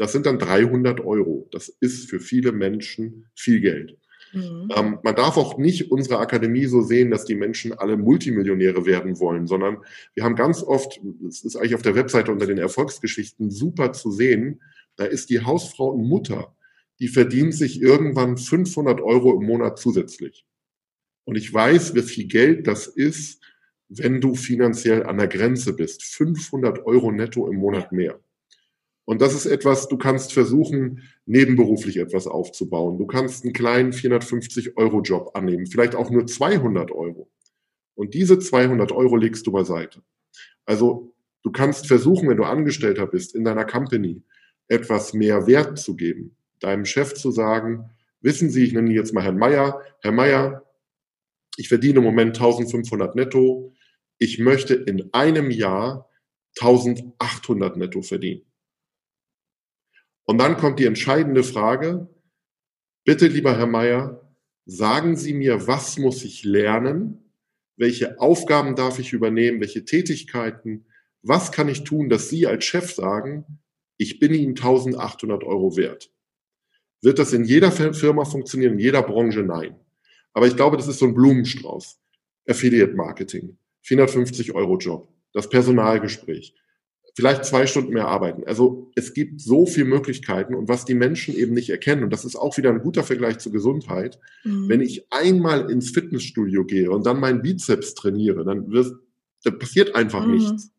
Das 0.00 0.12
sind 0.12 0.24
dann 0.24 0.38
300 0.38 1.02
Euro. 1.02 1.46
Das 1.52 1.68
ist 1.68 2.08
für 2.08 2.20
viele 2.20 2.52
Menschen 2.52 3.26
viel 3.34 3.60
Geld. 3.60 3.98
Mhm. 4.32 4.68
Ähm, 4.74 4.98
man 5.02 5.14
darf 5.14 5.36
auch 5.36 5.58
nicht 5.58 5.90
unsere 5.90 6.20
Akademie 6.20 6.64
so 6.64 6.80
sehen, 6.80 7.10
dass 7.10 7.26
die 7.26 7.34
Menschen 7.34 7.74
alle 7.74 7.98
Multimillionäre 7.98 8.86
werden 8.86 9.20
wollen, 9.20 9.46
sondern 9.46 9.76
wir 10.14 10.24
haben 10.24 10.36
ganz 10.36 10.62
oft, 10.62 10.98
das 11.20 11.44
ist 11.44 11.54
eigentlich 11.54 11.74
auf 11.74 11.82
der 11.82 11.96
Webseite 11.96 12.32
unter 12.32 12.46
den 12.46 12.56
Erfolgsgeschichten 12.56 13.50
super 13.50 13.92
zu 13.92 14.10
sehen, 14.10 14.62
da 14.96 15.04
ist 15.04 15.28
die 15.28 15.44
Hausfrau 15.44 15.90
und 15.90 16.08
Mutter, 16.08 16.56
die 16.98 17.08
verdient 17.08 17.52
sich 17.52 17.82
irgendwann 17.82 18.38
500 18.38 19.02
Euro 19.02 19.38
im 19.38 19.46
Monat 19.46 19.78
zusätzlich. 19.78 20.46
Und 21.24 21.36
ich 21.36 21.52
weiß, 21.52 21.94
wie 21.94 22.00
viel 22.00 22.26
Geld 22.26 22.66
das 22.66 22.86
ist, 22.86 23.42
wenn 23.90 24.22
du 24.22 24.34
finanziell 24.34 25.04
an 25.04 25.18
der 25.18 25.28
Grenze 25.28 25.74
bist. 25.74 26.04
500 26.04 26.86
Euro 26.86 27.12
netto 27.12 27.46
im 27.48 27.56
Monat 27.56 27.92
mehr. 27.92 28.18
Und 29.10 29.20
das 29.20 29.34
ist 29.34 29.46
etwas, 29.46 29.88
du 29.88 29.98
kannst 29.98 30.32
versuchen, 30.32 31.02
nebenberuflich 31.26 31.96
etwas 31.96 32.28
aufzubauen. 32.28 32.96
Du 32.96 33.08
kannst 33.08 33.42
einen 33.42 33.52
kleinen 33.52 33.92
450 33.92 34.76
Euro 34.76 35.00
Job 35.00 35.32
annehmen, 35.34 35.66
vielleicht 35.66 35.96
auch 35.96 36.10
nur 36.10 36.28
200 36.28 36.92
Euro. 36.92 37.28
Und 37.96 38.14
diese 38.14 38.38
200 38.38 38.92
Euro 38.92 39.16
legst 39.16 39.48
du 39.48 39.50
beiseite. 39.50 40.04
Also 40.64 41.12
du 41.42 41.50
kannst 41.50 41.88
versuchen, 41.88 42.28
wenn 42.28 42.36
du 42.36 42.44
Angestellter 42.44 43.04
bist 43.08 43.34
in 43.34 43.42
deiner 43.42 43.64
Company, 43.64 44.22
etwas 44.68 45.12
mehr 45.12 45.48
Wert 45.48 45.80
zu 45.80 45.96
geben, 45.96 46.36
deinem 46.60 46.84
Chef 46.84 47.14
zu 47.14 47.32
sagen, 47.32 47.90
wissen 48.20 48.48
Sie, 48.48 48.62
ich 48.62 48.74
nenne 48.74 48.92
jetzt 48.92 49.12
mal 49.12 49.24
Herrn 49.24 49.38
Meier, 49.38 49.82
Herr 50.02 50.12
Meier, 50.12 50.62
ich 51.56 51.66
verdiene 51.66 51.98
im 51.98 52.04
Moment 52.04 52.36
1500 52.36 53.16
netto, 53.16 53.74
ich 54.18 54.38
möchte 54.38 54.74
in 54.74 55.12
einem 55.12 55.50
Jahr 55.50 56.08
1800 56.60 57.76
netto 57.76 58.02
verdienen. 58.02 58.42
Und 60.30 60.38
dann 60.38 60.56
kommt 60.56 60.78
die 60.78 60.84
entscheidende 60.84 61.42
Frage, 61.42 62.06
bitte 63.04 63.26
lieber 63.26 63.58
Herr 63.58 63.66
Meier, 63.66 64.32
sagen 64.64 65.16
Sie 65.16 65.34
mir, 65.34 65.66
was 65.66 65.98
muss 65.98 66.22
ich 66.22 66.44
lernen? 66.44 67.32
Welche 67.76 68.20
Aufgaben 68.20 68.76
darf 68.76 69.00
ich 69.00 69.12
übernehmen? 69.12 69.60
Welche 69.60 69.84
Tätigkeiten? 69.84 70.86
Was 71.22 71.50
kann 71.50 71.68
ich 71.68 71.82
tun, 71.82 72.08
dass 72.08 72.28
Sie 72.28 72.46
als 72.46 72.64
Chef 72.64 72.92
sagen, 72.92 73.58
ich 73.96 74.20
bin 74.20 74.32
Ihnen 74.32 74.50
1800 74.50 75.42
Euro 75.42 75.76
wert. 75.76 76.12
Wird 77.02 77.18
das 77.18 77.32
in 77.32 77.44
jeder 77.44 77.72
Firma 77.72 78.24
funktionieren, 78.24 78.74
in 78.74 78.78
jeder 78.78 79.02
Branche? 79.02 79.42
Nein. 79.42 79.80
Aber 80.32 80.46
ich 80.46 80.54
glaube, 80.54 80.76
das 80.76 80.86
ist 80.86 81.00
so 81.00 81.06
ein 81.06 81.14
Blumenstrauß. 81.14 82.00
Affiliate 82.48 82.94
Marketing, 82.94 83.58
450 83.82 84.54
Euro 84.54 84.78
Job, 84.78 85.12
das 85.32 85.48
Personalgespräch, 85.48 86.54
vielleicht 87.14 87.44
zwei 87.44 87.66
Stunden 87.66 87.92
mehr 87.92 88.08
arbeiten. 88.08 88.44
Also 88.46 88.90
es 88.94 89.14
gibt 89.14 89.40
so 89.40 89.66
viele 89.66 89.86
Möglichkeiten 89.86 90.54
und 90.54 90.68
was 90.68 90.84
die 90.84 90.94
Menschen 90.94 91.34
eben 91.34 91.54
nicht 91.54 91.70
erkennen, 91.70 92.04
und 92.04 92.12
das 92.12 92.24
ist 92.24 92.36
auch 92.36 92.56
wieder 92.56 92.70
ein 92.70 92.82
guter 92.82 93.02
Vergleich 93.02 93.38
zur 93.38 93.52
Gesundheit, 93.52 94.18
mhm. 94.44 94.68
wenn 94.68 94.80
ich 94.80 95.06
einmal 95.10 95.70
ins 95.70 95.90
Fitnessstudio 95.90 96.64
gehe 96.64 96.90
und 96.90 97.06
dann 97.06 97.20
meinen 97.20 97.42
Bizeps 97.42 97.94
trainiere, 97.94 98.44
dann, 98.44 98.70
wird, 98.70 98.94
dann 99.44 99.58
passiert 99.58 99.94
einfach 99.94 100.24
mhm. 100.24 100.32
nichts. 100.32 100.70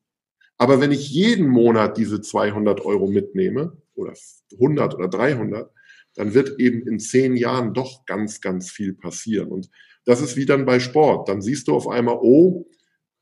Aber 0.58 0.80
wenn 0.80 0.92
ich 0.92 1.10
jeden 1.10 1.48
Monat 1.48 1.98
diese 1.98 2.22
200 2.22 2.86
Euro 2.86 3.08
mitnehme 3.08 3.78
oder 3.96 4.14
100 4.54 4.96
oder 4.96 5.08
300, 5.08 5.72
dann 6.14 6.34
wird 6.34 6.60
eben 6.60 6.88
in 6.88 7.00
zehn 7.00 7.36
Jahren 7.36 7.74
doch 7.74 8.06
ganz, 8.06 8.42
ganz 8.42 8.70
viel 8.70 8.94
passieren. 8.94 9.48
Und 9.48 9.70
das 10.06 10.22
ist 10.22 10.36
wie 10.36 10.46
dann 10.46 10.66
bei 10.66 10.80
Sport. 10.80 11.30
Dann 11.30 11.42
siehst 11.42 11.68
du 11.68 11.74
auf 11.74 11.88
einmal, 11.88 12.20
oh, 12.22 12.68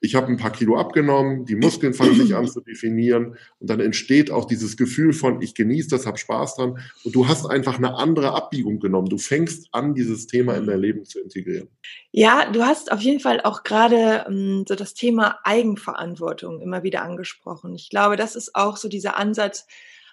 ich 0.01 0.15
habe 0.15 0.27
ein 0.27 0.38
paar 0.38 0.51
Kilo 0.51 0.77
abgenommen, 0.77 1.45
die 1.45 1.55
Muskeln 1.55 1.93
fangen 1.93 2.15
sich 2.15 2.35
an 2.35 2.47
zu 2.47 2.62
definieren 2.62 3.35
und 3.59 3.69
dann 3.69 3.79
entsteht 3.79 4.31
auch 4.31 4.45
dieses 4.45 4.77
Gefühl 4.77 5.13
von, 5.13 5.41
ich 5.41 5.55
genieße 5.55 5.89
das, 5.89 6.05
habe 6.05 6.17
Spaß 6.17 6.55
dran 6.55 6.79
und 7.03 7.15
du 7.15 7.27
hast 7.27 7.45
einfach 7.45 7.77
eine 7.77 7.95
andere 7.95 8.33
Abbiegung 8.33 8.79
genommen. 8.79 9.09
Du 9.09 9.17
fängst 9.17 9.67
an, 9.71 9.93
dieses 9.93 10.27
Thema 10.27 10.55
in 10.55 10.65
dein 10.65 10.79
Leben 10.79 11.05
zu 11.05 11.19
integrieren. 11.19 11.67
Ja, 12.12 12.49
du 12.49 12.63
hast 12.63 12.91
auf 12.91 13.01
jeden 13.01 13.19
Fall 13.19 13.41
auch 13.41 13.63
gerade 13.63 14.25
ähm, 14.27 14.65
so 14.67 14.75
das 14.75 14.93
Thema 14.93 15.39
Eigenverantwortung 15.43 16.62
immer 16.62 16.83
wieder 16.83 17.03
angesprochen. 17.03 17.75
Ich 17.75 17.89
glaube, 17.89 18.15
das 18.15 18.35
ist 18.35 18.55
auch 18.55 18.77
so 18.77 18.88
dieser 18.88 19.17
Ansatz, 19.17 19.67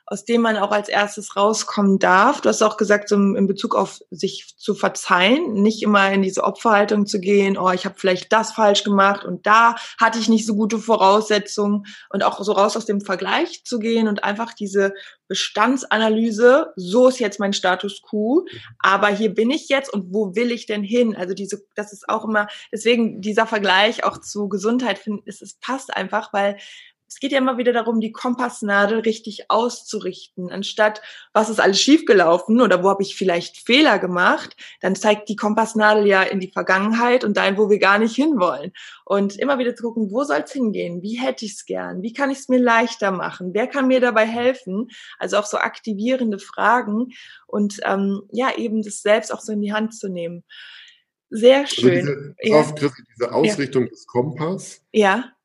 aus 0.06 0.24
dem 0.24 0.40
man 0.40 0.56
auch 0.56 0.70
als 0.70 0.88
erstes 0.88 1.34
rauskommen 1.34 1.98
darf. 1.98 2.40
Du 2.40 2.48
hast 2.48 2.62
auch 2.62 2.76
gesagt, 2.76 3.08
so 3.08 3.16
in 3.16 3.46
Bezug 3.48 3.74
auf 3.74 4.00
sich 4.10 4.54
zu 4.56 4.74
verzeihen, 4.74 5.52
nicht 5.54 5.82
immer 5.82 6.12
in 6.12 6.22
diese 6.22 6.44
Opferhaltung 6.44 7.06
zu 7.06 7.20
gehen, 7.20 7.58
oh, 7.58 7.70
ich 7.70 7.84
habe 7.84 7.96
vielleicht 7.98 8.32
das 8.32 8.52
falsch 8.52 8.84
gemacht 8.84 9.24
und 9.24 9.46
da 9.46 9.74
hatte 10.00 10.20
ich 10.20 10.28
nicht 10.28 10.46
so 10.46 10.54
gute 10.54 10.78
Voraussetzungen 10.78 11.86
und 12.08 12.22
auch 12.22 12.40
so 12.42 12.52
raus 12.52 12.76
aus 12.76 12.86
dem 12.86 13.00
Vergleich 13.00 13.64
zu 13.64 13.80
gehen 13.80 14.06
und 14.06 14.22
einfach 14.22 14.54
diese 14.54 14.94
Bestandsanalyse, 15.26 16.72
so 16.76 17.08
ist 17.08 17.18
jetzt 17.18 17.40
mein 17.40 17.52
Status 17.52 18.00
quo, 18.00 18.46
aber 18.78 19.08
hier 19.08 19.34
bin 19.34 19.50
ich 19.50 19.68
jetzt 19.68 19.92
und 19.92 20.14
wo 20.14 20.36
will 20.36 20.52
ich 20.52 20.66
denn 20.66 20.84
hin? 20.84 21.16
Also 21.16 21.34
diese, 21.34 21.64
das 21.74 21.92
ist 21.92 22.08
auch 22.08 22.24
immer, 22.24 22.46
deswegen 22.72 23.20
dieser 23.20 23.46
Vergleich 23.46 24.04
auch 24.04 24.18
zu 24.18 24.48
Gesundheit, 24.48 24.98
finde 24.98 25.22
es, 25.26 25.42
es 25.42 25.54
passt 25.54 25.92
einfach, 25.92 26.32
weil 26.32 26.58
es 27.08 27.20
geht 27.20 27.32
ja 27.32 27.38
immer 27.38 27.56
wieder 27.56 27.72
darum, 27.72 28.00
die 28.00 28.10
Kompassnadel 28.10 29.00
richtig 29.00 29.50
auszurichten. 29.50 30.50
Anstatt, 30.50 31.02
was 31.32 31.48
ist 31.48 31.60
alles 31.60 31.80
schiefgelaufen 31.80 32.60
oder 32.60 32.82
wo 32.82 32.88
habe 32.88 33.02
ich 33.02 33.14
vielleicht 33.14 33.58
Fehler 33.58 33.98
gemacht, 33.98 34.56
dann 34.80 34.96
zeigt 34.96 35.28
die 35.28 35.36
Kompassnadel 35.36 36.06
ja 36.06 36.22
in 36.22 36.40
die 36.40 36.50
Vergangenheit 36.50 37.24
und 37.24 37.36
dahin, 37.36 37.58
wo 37.58 37.70
wir 37.70 37.78
gar 37.78 37.98
nicht 37.98 38.16
hinwollen. 38.16 38.72
Und 39.04 39.38
immer 39.38 39.58
wieder 39.58 39.76
zu 39.76 39.84
gucken, 39.84 40.10
wo 40.10 40.24
soll 40.24 40.42
es 40.44 40.52
hingehen? 40.52 41.00
Wie 41.00 41.18
hätte 41.18 41.44
ich 41.44 41.52
es 41.52 41.64
gern? 41.64 42.02
Wie 42.02 42.12
kann 42.12 42.30
ich 42.30 42.38
es 42.38 42.48
mir 42.48 42.58
leichter 42.58 43.12
machen? 43.12 43.54
Wer 43.54 43.68
kann 43.68 43.86
mir 43.86 44.00
dabei 44.00 44.26
helfen? 44.26 44.88
Also 45.18 45.36
auch 45.36 45.46
so 45.46 45.58
aktivierende 45.58 46.40
Fragen 46.40 47.12
und 47.46 47.80
ähm, 47.84 48.22
ja, 48.32 48.56
eben 48.56 48.82
das 48.82 49.02
selbst 49.02 49.32
auch 49.32 49.40
so 49.40 49.52
in 49.52 49.62
die 49.62 49.72
Hand 49.72 49.94
zu 49.94 50.08
nehmen. 50.08 50.42
Sehr 51.30 51.66
schön. 51.66 51.98
Also 51.98 52.12
diese, 52.12 52.34
ja. 52.42 52.60
auf, 52.60 52.74
diese 52.74 53.32
Ausrichtung 53.32 53.84
ja. 53.84 53.88
des 53.90 54.06
Kompass. 54.06 54.82
Ja 54.92 55.35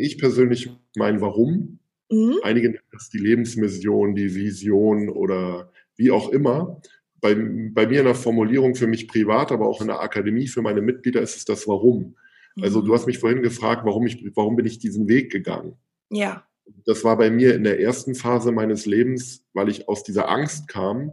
ich 0.00 0.18
persönlich 0.18 0.70
mein 0.96 1.20
Warum, 1.20 1.78
mhm. 2.10 2.38
einige 2.42 2.68
nennen 2.68 2.82
das 2.92 3.10
die 3.10 3.18
Lebensmission, 3.18 4.14
die 4.14 4.34
Vision 4.34 5.08
oder 5.08 5.70
wie 5.96 6.10
auch 6.10 6.30
immer. 6.30 6.80
Bei, 7.20 7.34
bei 7.34 7.86
mir 7.86 8.00
in 8.00 8.06
der 8.06 8.14
Formulierung 8.14 8.74
für 8.74 8.86
mich 8.86 9.08
privat, 9.08 9.50
aber 9.50 9.66
auch 9.66 9.80
in 9.80 9.86
der 9.86 10.00
Akademie 10.00 10.46
für 10.46 10.60
meine 10.60 10.82
Mitglieder 10.82 11.22
ist 11.22 11.36
es 11.36 11.44
das 11.44 11.66
Warum. 11.66 12.16
Also 12.60 12.80
du 12.80 12.88
mhm. 12.88 12.94
hast 12.94 13.06
mich 13.06 13.18
vorhin 13.18 13.42
gefragt, 13.42 13.82
warum 13.84 14.06
ich, 14.06 14.24
warum 14.34 14.56
bin 14.56 14.66
ich 14.66 14.78
diesen 14.78 15.08
Weg 15.08 15.32
gegangen? 15.32 15.76
Ja. 16.10 16.46
Das 16.86 17.04
war 17.04 17.16
bei 17.16 17.30
mir 17.30 17.54
in 17.54 17.64
der 17.64 17.80
ersten 17.80 18.14
Phase 18.14 18.52
meines 18.52 18.86
Lebens, 18.86 19.44
weil 19.52 19.68
ich 19.68 19.88
aus 19.88 20.04
dieser 20.04 20.28
Angst 20.28 20.68
kam, 20.68 21.12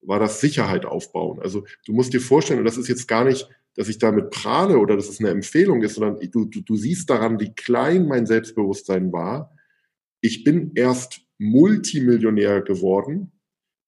war 0.00 0.18
das 0.18 0.40
Sicherheit 0.40 0.84
aufbauen. 0.84 1.38
Also 1.40 1.64
du 1.86 1.92
musst 1.92 2.12
dir 2.12 2.20
vorstellen, 2.20 2.58
und 2.58 2.64
das 2.64 2.76
ist 2.76 2.88
jetzt 2.88 3.06
gar 3.06 3.24
nicht 3.24 3.48
dass 3.74 3.88
ich 3.88 3.98
damit 3.98 4.30
prahle 4.30 4.78
oder 4.78 4.96
dass 4.96 5.08
es 5.08 5.20
eine 5.20 5.30
Empfehlung 5.30 5.82
ist, 5.82 5.94
sondern 5.94 6.18
du, 6.30 6.44
du, 6.44 6.60
du 6.60 6.76
siehst 6.76 7.08
daran, 7.08 7.40
wie 7.40 7.54
klein 7.54 8.06
mein 8.06 8.26
Selbstbewusstsein 8.26 9.12
war. 9.12 9.56
Ich 10.20 10.44
bin 10.44 10.72
erst 10.74 11.22
Multimillionär 11.38 12.60
geworden, 12.60 13.32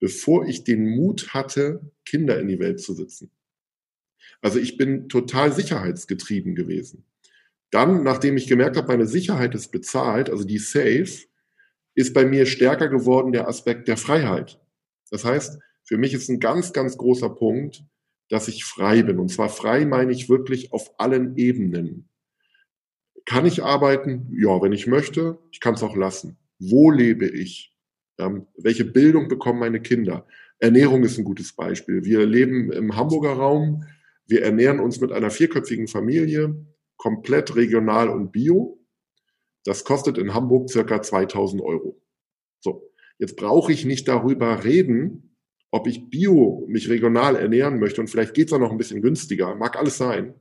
bevor 0.01 0.47
ich 0.47 0.65
den 0.65 0.97
Mut 0.97 1.35
hatte, 1.35 1.93
Kinder 2.05 2.41
in 2.41 2.49
die 2.49 2.59
Welt 2.59 2.81
zu 2.81 2.95
setzen. 2.95 3.31
Also 4.41 4.59
ich 4.59 4.77
bin 4.77 5.09
total 5.09 5.53
sicherheitsgetrieben 5.53 6.55
gewesen. 6.55 7.05
Dann, 7.71 8.03
nachdem 8.03 8.37
ich 8.37 8.47
gemerkt 8.47 8.77
habe, 8.77 8.89
meine 8.89 9.07
Sicherheit 9.07 9.55
ist 9.55 9.73
bezahlt, 9.73 10.31
also 10.31 10.45
die 10.45 10.59
Safe, 10.59 11.09
ist 11.95 12.13
bei 12.13 12.25
mir 12.25 12.47
stärker 12.47 12.89
geworden 12.89 13.33
der 13.33 13.49
Aspekt 13.49 13.89
der 13.89 13.97
Freiheit. 13.97 14.61
Das 15.11 15.25
heißt, 15.25 15.59
für 15.85 15.97
mich 15.97 16.15
ist 16.15 16.29
ein 16.29 16.41
ganz, 16.41 16.73
ganz 16.73 16.97
großer 16.97 17.31
Punkt, 17.31 17.85
dass 18.29 18.49
ich 18.49 18.65
frei 18.65 19.03
bin. 19.03 19.19
Und 19.19 19.29
zwar 19.29 19.49
frei 19.49 19.85
meine 19.85 20.13
ich 20.13 20.29
wirklich 20.29 20.73
auf 20.73 20.99
allen 20.99 21.37
Ebenen. 21.37 22.09
Kann 23.25 23.47
ich 23.47 23.63
arbeiten? 23.63 24.29
Ja, 24.37 24.61
wenn 24.61 24.73
ich 24.73 24.87
möchte. 24.87 25.39
Ich 25.51 25.61
kann 25.61 25.75
es 25.75 25.83
auch 25.83 25.97
lassen. 25.97 26.39
Wo 26.59 26.91
lebe 26.91 27.27
ich? 27.27 27.75
Ähm, 28.19 28.47
welche 28.57 28.85
Bildung 28.85 29.29
bekommen 29.29 29.59
meine 29.59 29.81
Kinder? 29.81 30.27
Ernährung 30.59 31.03
ist 31.05 31.19
ein 31.19 31.25
gutes 31.25 31.55
Beispiel. 31.55 32.05
Wir 32.05 32.27
leben 32.27 32.71
im 32.73 32.97
Hamburger 32.97 33.33
Raum. 33.33 33.85
Wir 34.27 34.43
ernähren 34.43 34.81
uns 34.81 35.01
mit 35.01 35.13
einer 35.13 35.31
vierköpfigen 35.31 35.89
Familie, 35.89 36.55
komplett 36.97 37.57
regional 37.57 38.09
und 38.09 38.33
bio. 38.33 38.79
Das 39.65 39.85
kostet 39.85 40.19
in 40.19 40.35
Hamburg 40.35 40.71
circa 40.71 41.03
2000 41.03 41.63
Euro. 41.63 42.01
So. 42.61 42.91
Jetzt 43.19 43.37
brauche 43.37 43.73
ich 43.73 43.85
nicht 43.85 44.09
darüber 44.09 44.65
reden, 44.65 45.24
ob 45.75 45.89
ich 45.89 46.09
bio 46.09 46.65
mich 46.69 46.89
regional 46.89 47.35
ernähren 47.35 47.81
möchte 47.81 48.01
und 48.01 48.07
vielleicht 48.07 48.33
geht 48.33 48.47
es 48.47 48.53
auch 48.53 48.61
noch 48.61 48.71
ein 48.71 48.79
bisschen 48.79 49.03
günstiger, 49.03 49.57
mag 49.57 49.77
alles 49.77 49.99
sein. 49.99 50.33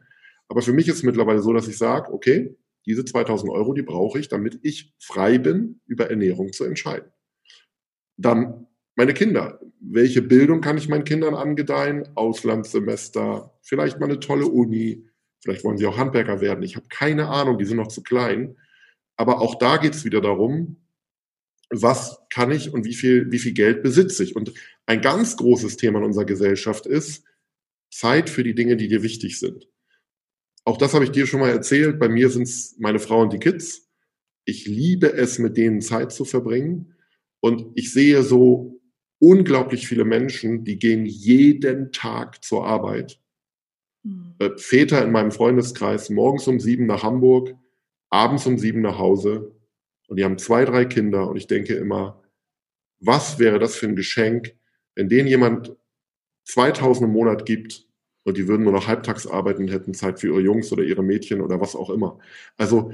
Aber 0.48 0.62
für 0.62 0.74
mich 0.74 0.88
ist 0.88 0.98
es 0.98 1.04
mittlerweile 1.04 1.42
so, 1.42 1.52
dass 1.54 1.68
ich 1.68 1.76
sage, 1.76 2.14
okay, 2.14 2.56
diese 2.86 3.04
2000 3.04 3.52
Euro, 3.52 3.74
die 3.74 3.82
brauche 3.82 4.20
ich, 4.20 4.28
damit 4.28 4.60
ich 4.62 4.94
frei 5.00 5.40
bin, 5.40 5.82
über 5.88 6.08
Ernährung 6.12 6.54
zu 6.54 6.66
entscheiden. 6.66 7.12
Dann 8.16 8.68
meine 8.96 9.16
Kinder. 9.16 9.60
Welche 9.80 10.22
Bildung 10.22 10.62
kann 10.62 10.78
ich 10.78 10.88
meinen 10.88 11.04
Kindern 11.04 11.34
angedeihen? 11.34 12.08
Auslandssemester, 12.14 13.58
vielleicht 13.64 14.00
mal 14.00 14.06
eine 14.06 14.20
tolle 14.20 14.46
Uni, 14.46 15.10
vielleicht 15.42 15.64
wollen 15.64 15.80
sie 15.80 15.88
auch 15.88 15.98
Handwerker 15.98 16.42
werden. 16.42 16.62
Ich 16.62 16.76
habe 16.76 16.86
keine 16.90 17.30
Ahnung, 17.30 17.58
die 17.58 17.66
sind 17.66 17.78
noch 17.78 17.88
zu 17.88 18.04
klein. 18.04 18.56
Aber 19.18 19.42
auch 19.42 19.56
da 19.56 19.78
geht 19.78 19.96
es 19.96 20.06
wieder 20.06 20.22
darum, 20.22 20.83
was 21.82 22.20
kann 22.30 22.52
ich 22.52 22.74
und 22.74 22.86
wie 22.86 22.94
viel, 22.94 23.32
wie 23.32 23.40
viel 23.40 23.54
Geld 23.54 23.84
besitze 23.84 24.24
ich. 24.24 24.36
Und 24.36 24.54
ein 24.86 25.02
ganz 25.02 25.38
großes 25.38 25.78
Thema 25.78 26.00
in 26.00 26.06
unserer 26.06 26.26
Gesellschaft 26.26 26.86
ist 26.86 27.24
Zeit 27.90 28.30
für 28.30 28.44
die 28.44 28.56
Dinge, 28.56 28.78
die 28.78 28.88
dir 28.88 29.04
wichtig 29.04 29.40
sind. 29.40 29.68
Auch 30.66 30.78
das 30.78 30.94
habe 30.94 31.04
ich 31.04 31.12
dir 31.12 31.26
schon 31.26 31.40
mal 31.40 31.50
erzählt. 31.50 32.00
Bei 32.00 32.10
mir 32.10 32.30
sind 32.30 32.44
es 32.44 32.76
meine 32.80 33.00
Frau 33.00 33.22
und 33.22 33.34
die 33.34 33.40
Kids. 33.40 33.90
Ich 34.46 34.66
liebe 34.66 35.14
es, 35.14 35.40
mit 35.40 35.58
denen 35.58 35.82
Zeit 35.82 36.12
zu 36.12 36.26
verbringen. 36.26 36.96
Und 37.40 37.72
ich 37.76 37.92
sehe 37.92 38.24
so 38.24 38.82
unglaublich 39.20 39.88
viele 39.88 40.06
Menschen, 40.06 40.64
die 40.64 40.80
gehen 40.80 41.06
jeden 41.06 41.92
Tag 41.92 42.44
zur 42.44 42.66
Arbeit. 42.66 43.20
Mhm. 44.04 44.36
Väter 44.58 45.04
in 45.04 45.12
meinem 45.12 45.32
Freundeskreis 45.32 46.10
morgens 46.10 46.48
um 46.48 46.60
sieben 46.60 46.86
nach 46.86 47.04
Hamburg, 47.04 47.56
abends 48.10 48.46
um 48.46 48.58
sieben 48.58 48.82
nach 48.82 48.98
Hause. 48.98 49.56
Und 50.14 50.18
die 50.18 50.26
haben 50.26 50.38
zwei, 50.38 50.64
drei 50.64 50.86
Kinder. 50.86 51.28
Und 51.28 51.38
ich 51.38 51.48
denke 51.48 51.74
immer, 51.74 52.22
was 53.00 53.40
wäre 53.40 53.58
das 53.58 53.76
für 53.76 53.88
ein 53.88 53.96
Geschenk, 53.96 54.54
wenn 54.94 55.10
denen 55.10 55.28
jemand 55.28 55.76
2000 56.44 57.08
im 57.08 57.14
Monat 57.14 57.48
gibt 57.48 57.88
und 58.22 58.38
die 58.38 58.48
würden 58.48 58.62
nur 58.62 58.74
noch 58.74 58.86
halbtags 58.86 59.26
arbeiten 59.26 59.64
und 59.64 59.72
hätten 59.72 59.96
Zeit 59.96 60.20
für 60.20 60.28
ihre 60.28 60.42
Jungs 60.42 60.72
oder 60.72 60.84
ihre 60.84 61.02
Mädchen 61.02 61.42
oder 61.42 61.60
was 61.60 61.76
auch 61.76 61.90
immer. 61.90 62.20
Also 62.58 62.92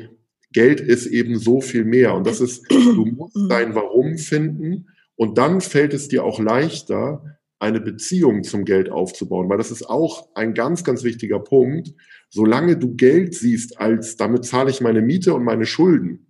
Geld 0.53 0.79
ist 0.79 1.08
eben 1.08 1.38
so 1.38 1.60
viel 1.60 1.84
mehr 1.84 2.13
und 2.13 2.25
das 2.25 2.39
ist, 2.39 2.63
du 2.71 3.03
musst 3.03 3.36
mhm. 3.36 3.49
dein 3.49 3.75
Warum 3.75 4.17
finden 4.17 4.88
und 5.17 5.38
dann 5.38 5.60
fällt 5.60 5.93
es 5.93 6.08
dir 6.08 6.23
auch 6.23 6.39
leichter, 6.39 7.38
eine 7.60 7.82
Beziehung 7.82 8.45
zum 8.45 8.63
Geld 8.63 8.89
aufzubauen, 8.89 9.49
weil 9.49 9.58
das 9.58 9.71
ist 9.71 9.89
auch 9.89 10.29
ein 10.36 10.53
ganz, 10.53 10.86
ganz 10.86 11.03
wichtiger 11.03 11.39
Punkt. 11.39 11.93
Solange 12.29 12.77
du 12.77 12.95
Geld 12.95 13.36
siehst 13.36 13.77
als, 13.77 14.15
damit 14.15 14.45
zahle 14.45 14.69
ich 14.69 14.79
meine 14.79 15.01
Miete 15.01 15.34
und 15.34 15.43
meine 15.43 15.65
Schulden, 15.65 16.28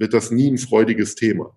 wird 0.00 0.14
das 0.14 0.30
nie 0.30 0.50
ein 0.50 0.58
freudiges 0.58 1.14
Thema. 1.14 1.54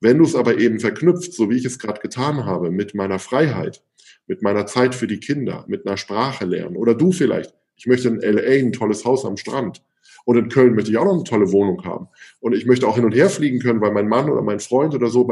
Wenn 0.00 0.18
du 0.18 0.24
es 0.24 0.34
aber 0.34 0.58
eben 0.58 0.80
verknüpft, 0.80 1.34
so 1.34 1.50
wie 1.50 1.56
ich 1.56 1.66
es 1.66 1.78
gerade 1.78 2.00
getan 2.00 2.46
habe, 2.46 2.70
mit 2.70 2.94
meiner 2.94 3.18
Freiheit, 3.18 3.82
mit 4.26 4.42
meiner 4.42 4.66
Zeit 4.66 4.94
für 4.94 5.06
die 5.06 5.20
Kinder, 5.20 5.64
mit 5.68 5.86
einer 5.86 5.98
Sprache 5.98 6.46
lernen 6.46 6.76
oder 6.76 6.94
du 6.94 7.12
vielleicht, 7.12 7.54
ich 7.76 7.86
möchte 7.86 8.08
in 8.08 8.20
LA 8.20 8.64
ein 8.64 8.72
tolles 8.72 9.04
Haus 9.04 9.24
am 9.24 9.36
Strand 9.36 9.82
und 10.24 10.38
in 10.38 10.48
Köln 10.48 10.74
möchte 10.74 10.90
ich 10.90 10.96
auch 10.96 11.04
noch 11.04 11.14
eine 11.14 11.24
tolle 11.24 11.52
Wohnung 11.52 11.84
haben 11.84 12.08
und 12.40 12.54
ich 12.54 12.64
möchte 12.64 12.88
auch 12.88 12.94
hin 12.94 13.04
und 13.04 13.14
her 13.14 13.28
fliegen 13.28 13.60
können, 13.60 13.82
weil 13.82 13.92
mein 13.92 14.08
Mann 14.08 14.30
oder 14.30 14.42
mein 14.42 14.60
Freund 14.60 14.94
oder 14.94 15.08
so, 15.08 15.28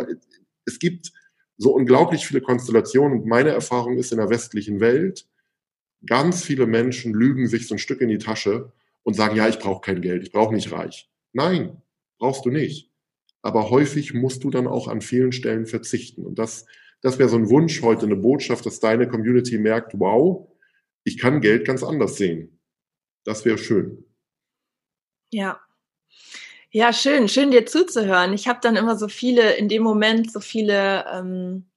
es 0.66 0.78
gibt 0.78 1.12
so 1.56 1.74
unglaublich 1.74 2.26
viele 2.26 2.42
Konstellationen 2.42 3.20
und 3.20 3.26
meine 3.26 3.50
Erfahrung 3.50 3.96
ist 3.96 4.12
in 4.12 4.18
der 4.18 4.28
westlichen 4.28 4.80
Welt, 4.80 5.26
ganz 6.04 6.44
viele 6.44 6.66
Menschen 6.66 7.14
lügen 7.14 7.46
sich 7.46 7.66
so 7.66 7.76
ein 7.76 7.78
Stück 7.78 8.02
in 8.02 8.10
die 8.10 8.18
Tasche 8.18 8.72
und 9.04 9.14
sagen, 9.14 9.36
ja, 9.36 9.48
ich 9.48 9.58
brauche 9.58 9.80
kein 9.80 10.02
Geld, 10.02 10.22
ich 10.22 10.32
brauche 10.32 10.54
nicht 10.54 10.70
reich. 10.70 11.08
Nein, 11.32 11.80
brauchst 12.18 12.44
du 12.44 12.50
nicht 12.50 12.90
aber 13.46 13.70
häufig 13.70 14.12
musst 14.12 14.42
du 14.42 14.50
dann 14.50 14.66
auch 14.66 14.88
an 14.88 15.00
vielen 15.00 15.30
Stellen 15.30 15.66
verzichten. 15.66 16.26
Und 16.26 16.36
das, 16.36 16.66
das 17.00 17.20
wäre 17.20 17.28
so 17.28 17.36
ein 17.36 17.48
Wunsch 17.48 17.80
heute, 17.80 18.04
eine 18.04 18.16
Botschaft, 18.16 18.66
dass 18.66 18.80
deine 18.80 19.06
Community 19.06 19.56
merkt, 19.56 19.92
wow, 20.00 20.48
ich 21.04 21.16
kann 21.16 21.40
Geld 21.40 21.64
ganz 21.64 21.84
anders 21.84 22.16
sehen. 22.16 22.60
Das 23.24 23.44
wäre 23.44 23.56
schön. 23.56 24.04
Ja. 25.30 25.60
Ja, 26.72 26.92
schön, 26.92 27.28
schön 27.28 27.52
dir 27.52 27.66
zuzuhören. 27.66 28.32
Ich 28.32 28.48
habe 28.48 28.58
dann 28.60 28.74
immer 28.74 28.96
so 28.96 29.06
viele, 29.06 29.54
in 29.54 29.68
dem 29.68 29.84
Moment 29.84 30.32
so 30.32 30.40
viele 30.40 31.06
ähm, 31.12 31.70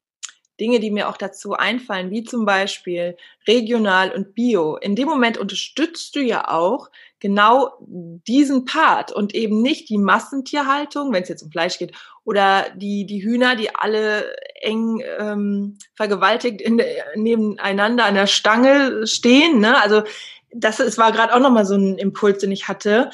Dinge, 0.60 0.80
die 0.80 0.91
mir 0.91 1.10
auch 1.10 1.17
dazu 1.17 1.54
einfallen, 1.54 2.12
wie 2.12 2.24
zum 2.24 2.45
Beispiel 2.45 3.17
regional 3.48 4.12
und 4.12 4.36
bio. 4.36 4.76
In 4.78 4.95
dem 4.95 5.08
Moment 5.08 5.38
unterstützt 5.38 6.15
du 6.15 6.19
ja 6.22 6.50
auch 6.50 6.89
genau 7.19 7.74
diesen 7.82 8.65
Part 8.65 9.12
und 9.12 9.36
eben 9.36 9.62
nicht 9.62 9.89
die 9.89 9.98
Massentierhaltung, 9.98 11.12
wenn 11.12 11.24
es 11.24 11.30
jetzt 11.30 11.43
um 11.43 11.52
Fleisch 11.52 11.78
geht, 11.78 11.93
oder 12.24 12.67
die, 12.76 13.06
die 13.06 13.24
Hühner, 13.24 13.56
die 13.56 13.76
alle 13.76 14.36
eng 14.62 15.02
ähm, 15.19 15.78
vergewaltigt 15.95 16.62
in, 16.62 16.82
nebeneinander 17.15 18.06
an 18.06 18.15
der 18.15 18.28
Stange 18.28 19.08
stehen. 19.08 19.60
Ne? 19.60 19.82
Also 19.82 20.04
das 20.52 20.80
es 20.80 20.98
war 20.98 21.12
gerade 21.12 21.34
auch 21.34 21.39
nochmal 21.39 21.65
so 21.65 21.76
ein 21.76 21.98
Impuls, 21.98 22.39
den 22.39 22.52
ich 22.52 22.67
hatte. 22.67 23.10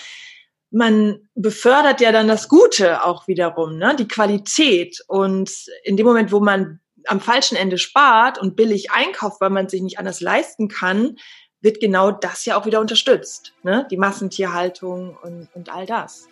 Man 0.71 1.19
befördert 1.35 2.01
ja 2.01 2.11
dann 2.11 2.27
das 2.27 2.49
Gute 2.49 3.03
auch 3.05 3.27
wiederum, 3.27 3.77
ne? 3.77 3.95
die 3.97 4.07
Qualität. 4.07 5.03
Und 5.07 5.51
in 5.83 5.97
dem 5.97 6.05
Moment, 6.05 6.31
wo 6.31 6.39
man 6.39 6.79
am 7.07 7.21
falschen 7.21 7.55
Ende 7.55 7.77
spart 7.77 8.37
und 8.37 8.55
billig 8.55 8.91
einkauft, 8.91 9.41
weil 9.41 9.49
man 9.49 9.69
sich 9.69 9.81
nicht 9.81 9.99
anders 9.99 10.21
leisten 10.21 10.67
kann, 10.67 11.17
wird 11.61 11.79
genau 11.79 12.11
das 12.11 12.45
ja 12.45 12.57
auch 12.57 12.65
wieder 12.65 12.79
unterstützt. 12.79 13.53
Ne? 13.63 13.87
Die 13.89 13.97
Massentierhaltung 13.97 15.17
und, 15.21 15.49
und 15.53 15.69
all 15.69 15.85
das. 15.85 16.27